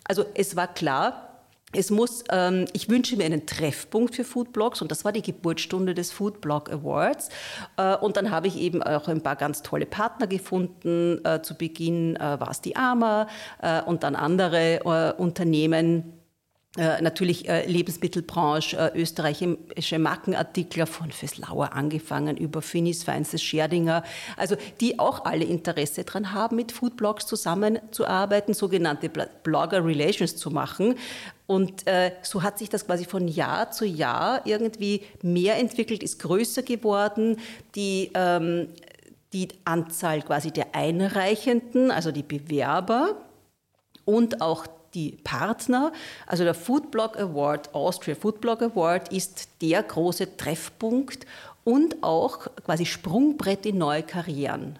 Also 0.03 0.25
es 0.35 0.55
war 0.55 0.67
klar, 0.67 1.32
es 1.73 1.89
muss, 1.89 2.23
ähm, 2.31 2.65
ich 2.73 2.89
wünsche 2.89 3.17
mir 3.17 3.25
einen 3.25 3.45
Treffpunkt 3.45 4.15
für 4.15 4.23
Foodblogs 4.23 4.81
und 4.81 4.91
das 4.91 5.05
war 5.05 5.11
die 5.11 5.21
Geburtsstunde 5.21 5.93
des 5.93 6.11
Foodblog 6.11 6.71
Awards. 6.71 7.29
Äh, 7.77 7.95
und 7.97 8.17
dann 8.17 8.31
habe 8.31 8.47
ich 8.47 8.57
eben 8.57 8.81
auch 8.83 9.07
ein 9.07 9.21
paar 9.21 9.35
ganz 9.35 9.63
tolle 9.63 9.85
Partner 9.85 10.27
gefunden. 10.27 11.23
Äh, 11.25 11.41
zu 11.41 11.55
Beginn 11.55 12.15
äh, 12.15 12.39
war 12.39 12.51
es 12.51 12.61
die 12.61 12.75
AMA 12.75 13.27
äh, 13.61 13.81
und 13.81 14.03
dann 14.03 14.15
andere 14.15 14.79
äh, 14.85 15.21
Unternehmen 15.21 16.13
äh, 16.75 17.03
natürlich 17.03 17.47
äh, 17.47 17.67
Lebensmittelbranche, 17.67 18.75
äh, 18.95 18.99
österreichische 18.99 19.99
Markenartikler 19.99 20.87
von 20.87 21.11
Föslauer 21.11 21.73
angefangen 21.73 22.35
über 22.35 22.63
Finis 22.63 23.03
Feinstes 23.03 23.43
Scherdinger, 23.43 24.03
also 24.37 24.55
die 24.81 24.97
auch 24.97 25.25
alle 25.25 25.45
Interesse 25.45 26.03
daran 26.03 26.33
haben, 26.33 26.55
mit 26.55 26.71
Foodblogs 26.71 27.27
zusammenzuarbeiten, 27.27 28.55
sogenannte 28.55 29.09
Blogger 29.09 29.85
Relations 29.85 30.35
zu 30.35 30.49
machen. 30.49 30.95
Und 31.45 31.87
äh, 31.87 32.13
so 32.21 32.41
hat 32.41 32.57
sich 32.57 32.69
das 32.69 32.85
quasi 32.85 33.05
von 33.05 33.27
Jahr 33.27 33.71
zu 33.71 33.85
Jahr 33.85 34.45
irgendwie 34.45 35.01
mehr 35.21 35.57
entwickelt, 35.57 36.01
ist 36.01 36.19
größer 36.19 36.63
geworden. 36.63 37.37
Die, 37.75 38.11
ähm, 38.13 38.69
die 39.33 39.49
Anzahl 39.65 40.21
quasi 40.21 40.51
der 40.51 40.73
Einreichenden, 40.73 41.91
also 41.91 42.11
die 42.11 42.23
Bewerber 42.23 43.17
und 44.05 44.41
auch 44.41 44.67
die 44.93 45.17
Partner. 45.23 45.91
Also 46.27 46.43
der 46.43 46.53
Foodblog 46.53 47.17
Award, 47.17 47.73
Austria 47.73 48.15
Foodblog 48.15 48.61
Award, 48.61 49.11
ist 49.11 49.49
der 49.61 49.83
große 49.83 50.37
Treffpunkt 50.37 51.25
und 51.63 52.03
auch 52.03 52.47
quasi 52.63 52.85
Sprungbrett 52.85 53.65
in 53.65 53.77
neue 53.77 54.03
Karrieren. 54.03 54.79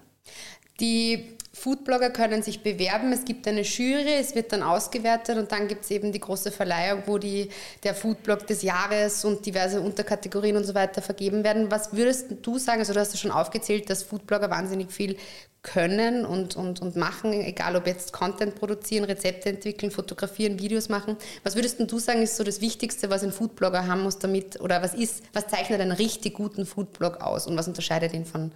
Die 0.80 1.38
Foodblogger 1.56 2.10
können 2.10 2.42
sich 2.42 2.64
bewerben, 2.64 3.14
es 3.14 3.26
gibt 3.26 3.48
eine 3.48 3.62
Jury, 3.62 4.16
es 4.20 4.34
wird 4.34 4.52
dann 4.52 4.64
ausgewertet 4.64 5.38
und 5.38 5.52
dann 5.52 5.68
gibt 5.68 5.84
es 5.84 5.92
eben 5.92 6.12
die 6.12 6.20
große 6.20 6.52
Verleihung, 6.52 7.04
wo 7.06 7.20
die, 7.20 7.50
der 7.84 7.94
Foodblog 7.94 8.48
des 8.48 8.64
Jahres 8.64 9.24
und 9.24 9.46
diverse 9.46 9.80
Unterkategorien 9.80 10.58
und 10.58 10.64
so 10.64 10.74
weiter 10.74 11.04
vergeben 11.04 11.44
werden. 11.44 11.70
Was 11.70 11.94
würdest 11.94 12.34
du 12.42 12.58
sagen, 12.58 12.80
also 12.80 12.94
du 12.94 13.00
hast 13.00 13.14
ja 13.14 13.20
schon 13.20 13.32
aufgezählt, 13.32 13.88
dass 13.90 14.02
Foodblogger 14.02 14.50
wahnsinnig 14.50 14.92
viel 14.92 15.16
können 15.62 16.26
und, 16.26 16.56
und, 16.56 16.82
und 16.82 16.96
machen, 16.96 17.32
egal 17.32 17.76
ob 17.76 17.86
jetzt 17.86 18.12
Content 18.12 18.56
produzieren, 18.56 19.06
Rezepte 19.06 19.50
entwickeln, 19.50 19.92
fotografieren, 19.92 20.60
Videos 20.60 20.90
machen. 20.90 21.18
Was 21.44 21.56
würdest 21.56 21.80
du 21.80 22.00
sagen, 22.00 22.24
ist 22.24 22.36
so 22.36 22.44
das 22.44 22.62
Wichtigste, 22.62 23.12
was 23.12 23.24
ein 23.24 23.32
Foodblogger 23.32 23.86
haben 23.88 24.02
muss 24.02 24.18
damit, 24.18 24.60
oder 24.60 24.82
was 24.82 24.96
ist, 24.96 25.24
was 25.34 25.48
zeichnet 25.48 25.80
einen 25.80 25.92
richtig 25.92 26.34
guten 26.34 26.66
Foodblog 26.66 27.22
aus 27.22 27.46
und 27.46 27.56
was 27.56 27.68
unterscheidet 27.68 28.14
ihn 28.14 28.26
von 28.26 28.52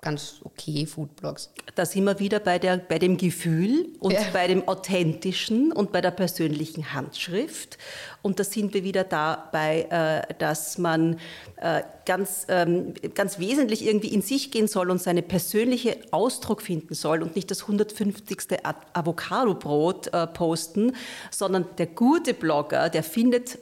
ganz 0.00 0.40
okay 0.44 0.86
Foodblogs. 0.86 1.50
Da 1.74 1.84
sind 1.84 2.04
wir 2.04 2.18
wieder 2.18 2.40
bei, 2.40 2.58
der, 2.58 2.78
bei 2.78 2.98
dem 2.98 3.16
Gefühl 3.16 3.88
und 4.00 4.12
ja. 4.12 4.20
bei 4.32 4.46
dem 4.46 4.66
Authentischen 4.66 5.72
und 5.72 5.92
bei 5.92 6.00
der 6.00 6.10
persönlichen 6.10 6.94
Handschrift. 6.94 7.76
Und 8.22 8.38
da 8.38 8.44
sind 8.44 8.74
wir 8.74 8.84
wieder 8.84 9.04
dabei, 9.04 9.86
äh, 10.28 10.34
dass 10.38 10.78
man 10.78 11.18
äh, 11.56 11.82
ganz, 12.06 12.46
ähm, 12.48 12.94
ganz 13.14 13.38
wesentlich 13.38 13.86
irgendwie 13.86 14.08
in 14.08 14.22
sich 14.22 14.50
gehen 14.50 14.68
soll 14.68 14.90
und 14.90 15.00
seinen 15.00 15.26
persönlichen 15.26 15.94
Ausdruck 16.12 16.62
finden 16.62 16.94
soll 16.94 17.22
und 17.22 17.36
nicht 17.36 17.50
das 17.50 17.62
150. 17.62 18.58
Avocado-Brot 18.92 20.12
äh, 20.12 20.26
posten, 20.26 20.92
sondern 21.30 21.66
der 21.78 21.86
gute 21.86 22.34
Blogger, 22.34 22.88
der 22.88 23.02
findet 23.02 23.58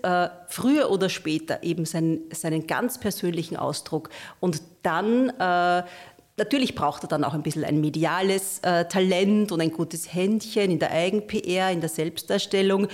früher 0.48 0.90
oder 0.90 1.08
später 1.08 1.62
eben 1.62 1.84
seinen, 1.84 2.30
seinen 2.32 2.66
ganz 2.66 2.98
persönlichen 2.98 3.56
Ausdruck 3.56 4.10
und 4.40 4.62
dann 4.82 5.32
Natürlich 6.38 6.76
braucht 6.76 7.02
er 7.02 7.08
dann 7.08 7.24
auch 7.24 7.34
ein 7.34 7.42
bisschen 7.42 7.64
ein 7.64 7.80
mediales 7.80 8.60
äh, 8.60 8.84
Talent 8.84 9.50
und 9.50 9.60
ein 9.60 9.72
gutes 9.72 10.14
Händchen 10.14 10.70
in 10.70 10.78
der 10.78 10.92
Eigen-PR, 10.92 11.72
in 11.72 11.80
der 11.80 11.90
Selbstdarstellung. 11.90 12.86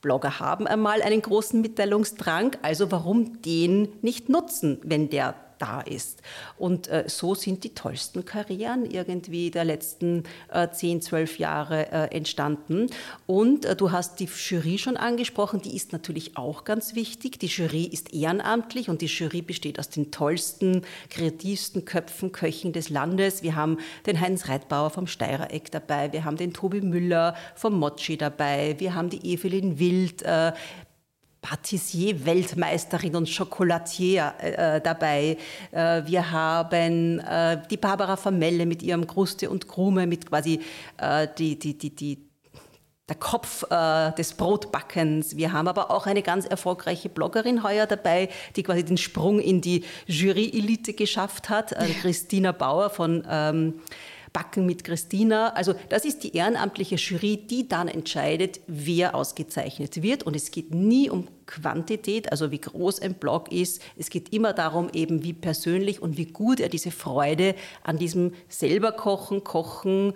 Blogger 0.00 0.40
haben 0.40 0.66
einmal 0.66 1.02
einen 1.02 1.20
großen 1.20 1.60
Mitteilungsdrang, 1.60 2.56
also 2.62 2.90
warum 2.90 3.42
den 3.42 3.88
nicht 4.00 4.28
nutzen, 4.28 4.78
wenn 4.82 5.10
der 5.10 5.34
da 5.58 5.80
ist. 5.80 6.22
Und 6.58 6.88
äh, 6.88 7.04
so 7.06 7.34
sind 7.34 7.64
die 7.64 7.74
tollsten 7.74 8.24
Karrieren 8.24 8.84
irgendwie 8.84 9.50
der 9.50 9.64
letzten 9.64 10.24
äh, 10.52 10.68
10, 10.68 11.02
12 11.02 11.38
Jahre 11.38 11.92
äh, 11.92 12.14
entstanden. 12.14 12.88
Und 13.26 13.64
äh, 13.64 13.76
du 13.76 13.92
hast 13.92 14.20
die 14.20 14.28
Jury 14.28 14.78
schon 14.78 14.96
angesprochen, 14.96 15.60
die 15.60 15.74
ist 15.74 15.92
natürlich 15.92 16.36
auch 16.36 16.64
ganz 16.64 16.94
wichtig. 16.94 17.38
Die 17.38 17.46
Jury 17.46 17.84
ist 17.84 18.12
ehrenamtlich 18.12 18.88
und 18.88 19.02
die 19.02 19.06
Jury 19.06 19.42
besteht 19.42 19.78
aus 19.78 19.88
den 19.88 20.10
tollsten, 20.10 20.82
kreativsten 21.10 21.84
Köpfen, 21.84 22.32
Köchen 22.32 22.72
des 22.72 22.90
Landes. 22.90 23.42
Wir 23.42 23.56
haben 23.56 23.78
den 24.06 24.20
Heinz 24.20 24.48
Reitbauer 24.48 24.90
vom 24.90 25.06
Steirereck 25.06 25.70
dabei, 25.70 26.12
wir 26.12 26.24
haben 26.24 26.36
den 26.36 26.52
Tobi 26.52 26.80
Müller 26.80 27.34
vom 27.54 27.78
Mochi 27.78 28.16
dabei, 28.16 28.76
wir 28.78 28.94
haben 28.94 29.10
die 29.10 29.24
Evelyn 29.32 29.78
Wild, 29.78 30.22
äh, 30.22 30.52
Patissier-Weltmeisterin 31.46 33.14
und 33.14 33.32
Chocolatier 33.32 34.34
äh, 34.38 34.80
dabei. 34.80 35.36
Äh, 35.70 36.02
wir 36.04 36.32
haben 36.32 37.20
äh, 37.20 37.62
die 37.70 37.76
Barbara 37.76 38.16
Vermelle 38.16 38.66
mit 38.66 38.82
ihrem 38.82 39.06
Kruste 39.06 39.48
und 39.48 39.68
Krume, 39.68 40.08
mit 40.08 40.28
quasi 40.28 40.60
äh, 40.98 41.28
die, 41.38 41.56
die, 41.56 41.78
die, 41.78 41.94
die, 41.94 42.18
der 43.08 43.14
Kopf 43.14 43.62
äh, 43.70 44.10
des 44.14 44.34
Brotbackens. 44.34 45.36
Wir 45.36 45.52
haben 45.52 45.68
aber 45.68 45.92
auch 45.92 46.06
eine 46.06 46.22
ganz 46.22 46.46
erfolgreiche 46.46 47.08
Bloggerin 47.08 47.62
heuer 47.62 47.86
dabei, 47.86 48.28
die 48.56 48.64
quasi 48.64 48.84
den 48.84 48.98
Sprung 48.98 49.38
in 49.38 49.60
die 49.60 49.84
Jury-Elite 50.08 50.94
geschafft 50.94 51.48
hat, 51.48 51.70
äh, 51.70 51.86
Christina 52.02 52.50
Bauer 52.50 52.90
von 52.90 53.24
ähm, 53.30 53.74
Backen 54.36 54.66
mit 54.66 54.84
Christina. 54.84 55.54
Also 55.54 55.72
das 55.88 56.04
ist 56.04 56.22
die 56.22 56.36
ehrenamtliche 56.36 56.96
Jury, 56.96 57.38
die 57.38 57.68
dann 57.68 57.88
entscheidet, 57.88 58.60
wer 58.66 59.14
ausgezeichnet 59.14 60.02
wird. 60.02 60.24
Und 60.24 60.36
es 60.36 60.50
geht 60.50 60.74
nie 60.74 61.08
um 61.08 61.26
Quantität, 61.46 62.30
also 62.30 62.50
wie 62.50 62.60
groß 62.60 63.00
ein 63.00 63.14
Blog 63.14 63.50
ist. 63.50 63.80
Es 63.96 64.10
geht 64.10 64.34
immer 64.34 64.52
darum, 64.52 64.90
eben 64.92 65.24
wie 65.24 65.32
persönlich 65.32 66.02
und 66.02 66.18
wie 66.18 66.26
gut 66.26 66.60
er 66.60 66.68
diese 66.68 66.90
Freude 66.90 67.54
an 67.82 67.96
diesem 67.96 68.34
selber 68.50 68.92
Kochen, 68.92 69.42
Kochen 69.42 70.12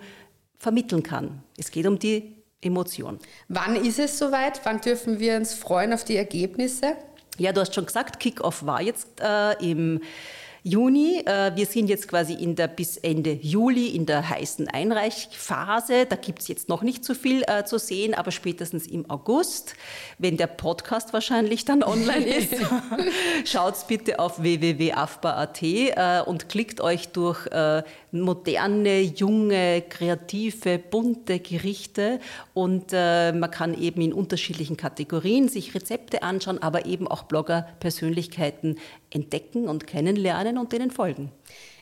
vermitteln 0.55 1.01
kann. 1.01 1.41
Es 1.57 1.71
geht 1.71 1.87
um 1.87 1.97
die 1.97 2.35
Emotion. 2.61 3.17
Wann 3.47 3.75
ist 3.75 3.97
es 3.97 4.19
soweit? 4.19 4.61
Wann 4.65 4.81
dürfen 4.81 5.19
wir 5.19 5.35
uns 5.35 5.55
freuen 5.55 5.93
auf 5.93 6.03
die 6.03 6.17
Ergebnisse? 6.17 6.95
Ja, 7.39 7.53
du 7.53 7.61
hast 7.61 7.73
schon 7.73 7.87
gesagt, 7.87 8.19
Kickoff 8.19 8.67
war 8.67 8.83
jetzt 8.83 9.19
äh, 9.19 9.53
im 9.67 9.99
Juni. 10.63 11.23
Äh, 11.25 11.55
wir 11.55 11.65
sind 11.65 11.87
jetzt 11.87 12.07
quasi 12.07 12.33
in 12.33 12.55
der 12.55 12.67
bis 12.67 12.97
Ende 12.97 13.31
Juli 13.31 13.87
in 13.87 14.05
der 14.05 14.29
heißen 14.29 14.67
Einreichphase. 14.67 16.05
Da 16.05 16.15
gibt 16.15 16.39
es 16.39 16.47
jetzt 16.47 16.69
noch 16.69 16.83
nicht 16.83 17.03
so 17.03 17.15
viel 17.15 17.43
äh, 17.47 17.65
zu 17.65 17.79
sehen, 17.79 18.13
aber 18.13 18.29
spätestens 18.29 18.85
im 18.85 19.09
August, 19.09 19.73
wenn 20.19 20.37
der 20.37 20.47
Podcast 20.47 21.13
wahrscheinlich 21.13 21.65
dann 21.65 21.81
online 21.81 22.25
ist, 22.37 22.53
schaut 23.45 23.75
bitte 23.87 24.19
auf 24.19 24.41
www.afba.at 24.41 25.63
äh, 25.63 26.21
und 26.25 26.47
klickt 26.47 26.79
euch 26.79 27.07
durch 27.09 27.47
äh, 27.47 27.81
moderne, 28.11 29.01
junge, 29.01 29.81
kreative, 29.81 30.77
bunte 30.77 31.39
Gerichte 31.39 32.19
und 32.53 32.91
äh, 32.91 33.31
man 33.31 33.49
kann 33.49 33.73
eben 33.79 34.01
in 34.01 34.13
unterschiedlichen 34.13 34.77
Kategorien 34.77 35.49
sich 35.49 35.73
Rezepte 35.73 36.21
anschauen, 36.21 36.61
aber 36.61 36.85
eben 36.85 37.07
auch 37.07 37.23
Blogger-Persönlichkeiten 37.23 38.77
entdecken 39.09 39.67
und 39.67 39.87
kennenlernen 39.87 40.50
und 40.57 40.71
denen 40.71 40.91
folgen. 40.91 41.31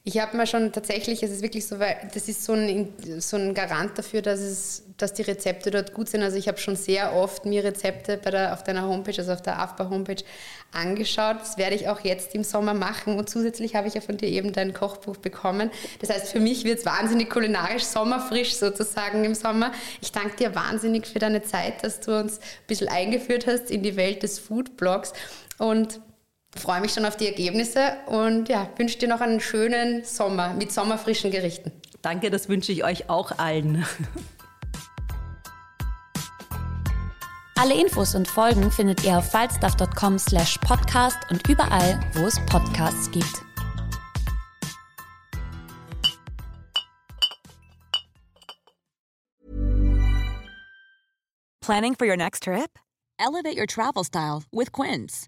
Ich 0.05 0.17
habe 0.17 0.37
mir 0.37 0.47
schon 0.47 0.71
tatsächlich, 0.71 1.21
es 1.23 1.29
ist 1.29 1.41
wirklich 1.41 1.67
so, 1.67 1.77
weil 1.77 1.97
das 2.13 2.29
ist 2.29 2.45
so 2.45 2.53
ein, 2.53 2.93
so 3.19 3.35
ein 3.35 3.53
Garant 3.53 3.97
dafür, 3.97 4.21
dass, 4.21 4.39
es, 4.39 4.83
dass 4.97 5.13
die 5.13 5.23
Rezepte 5.23 5.71
dort 5.71 5.93
gut 5.93 6.07
sind. 6.07 6.23
Also 6.23 6.37
ich 6.37 6.47
habe 6.47 6.57
schon 6.57 6.77
sehr 6.77 7.13
oft 7.13 7.45
mir 7.45 7.63
Rezepte 7.65 8.17
bei 8.17 8.31
der, 8.31 8.53
auf 8.53 8.63
deiner 8.63 8.87
Homepage, 8.87 9.17
also 9.17 9.33
auf 9.33 9.41
der 9.41 9.59
AFBA-Homepage 9.59 10.23
angeschaut. 10.71 11.41
Das 11.41 11.57
werde 11.57 11.75
ich 11.75 11.89
auch 11.89 11.99
jetzt 11.99 12.33
im 12.33 12.45
Sommer 12.45 12.73
machen. 12.73 13.19
Und 13.19 13.29
zusätzlich 13.29 13.75
habe 13.75 13.89
ich 13.89 13.93
ja 13.93 14.01
von 14.01 14.15
dir 14.15 14.29
eben 14.29 14.53
dein 14.53 14.73
Kochbuch 14.73 15.17
bekommen. 15.17 15.69
Das 15.99 16.09
heißt, 16.09 16.29
für 16.29 16.39
mich 16.39 16.63
wird 16.63 16.79
es 16.79 16.85
wahnsinnig 16.85 17.29
kulinarisch, 17.29 17.83
sommerfrisch 17.83 18.55
sozusagen 18.55 19.25
im 19.25 19.35
Sommer. 19.35 19.73
Ich 20.01 20.13
danke 20.13 20.37
dir 20.37 20.55
wahnsinnig 20.55 21.07
für 21.07 21.19
deine 21.19 21.43
Zeit, 21.43 21.83
dass 21.83 21.99
du 21.99 22.17
uns 22.17 22.37
ein 22.37 22.67
bisschen 22.67 22.87
eingeführt 22.87 23.47
hast 23.47 23.69
in 23.69 23.83
die 23.83 23.97
Welt 23.97 24.23
des 24.23 24.39
Foodblogs. 24.39 25.11
Und 25.57 25.99
freue 26.55 26.81
mich 26.81 26.93
schon 26.93 27.05
auf 27.05 27.17
die 27.17 27.27
Ergebnisse 27.27 27.97
und 28.07 28.49
ja, 28.49 28.69
wünsche 28.77 28.97
dir 28.97 29.07
noch 29.07 29.21
einen 29.21 29.39
schönen 29.39 30.03
Sommer 30.03 30.53
mit 30.53 30.71
sommerfrischen 30.71 31.31
Gerichten. 31.31 31.71
Danke, 32.01 32.29
das 32.29 32.49
wünsche 32.49 32.71
ich 32.71 32.83
euch 32.83 33.09
auch 33.09 33.37
allen. 33.37 33.85
Alle 37.55 37.73
Infos 37.73 38.15
und 38.15 38.25
Folgen 38.25 38.71
findet 38.71 39.03
ihr 39.03 39.17
auf 39.17 39.31
falstaff.com 39.31 40.17
slash 40.17 40.57
podcast 40.59 41.17
und 41.29 41.45
überall, 41.49 41.99
wo 42.13 42.25
es 42.25 42.39
Podcasts 42.45 43.11
gibt. 43.11 43.43
Planning 51.59 51.95
for 51.95 52.07
your 52.07 52.15
next 52.15 52.43
trip? 52.43 52.79
Elevate 53.19 53.57
your 53.57 53.67
travel 53.67 54.03
style 54.05 54.43
with 54.51 54.71
Quince. 54.71 55.27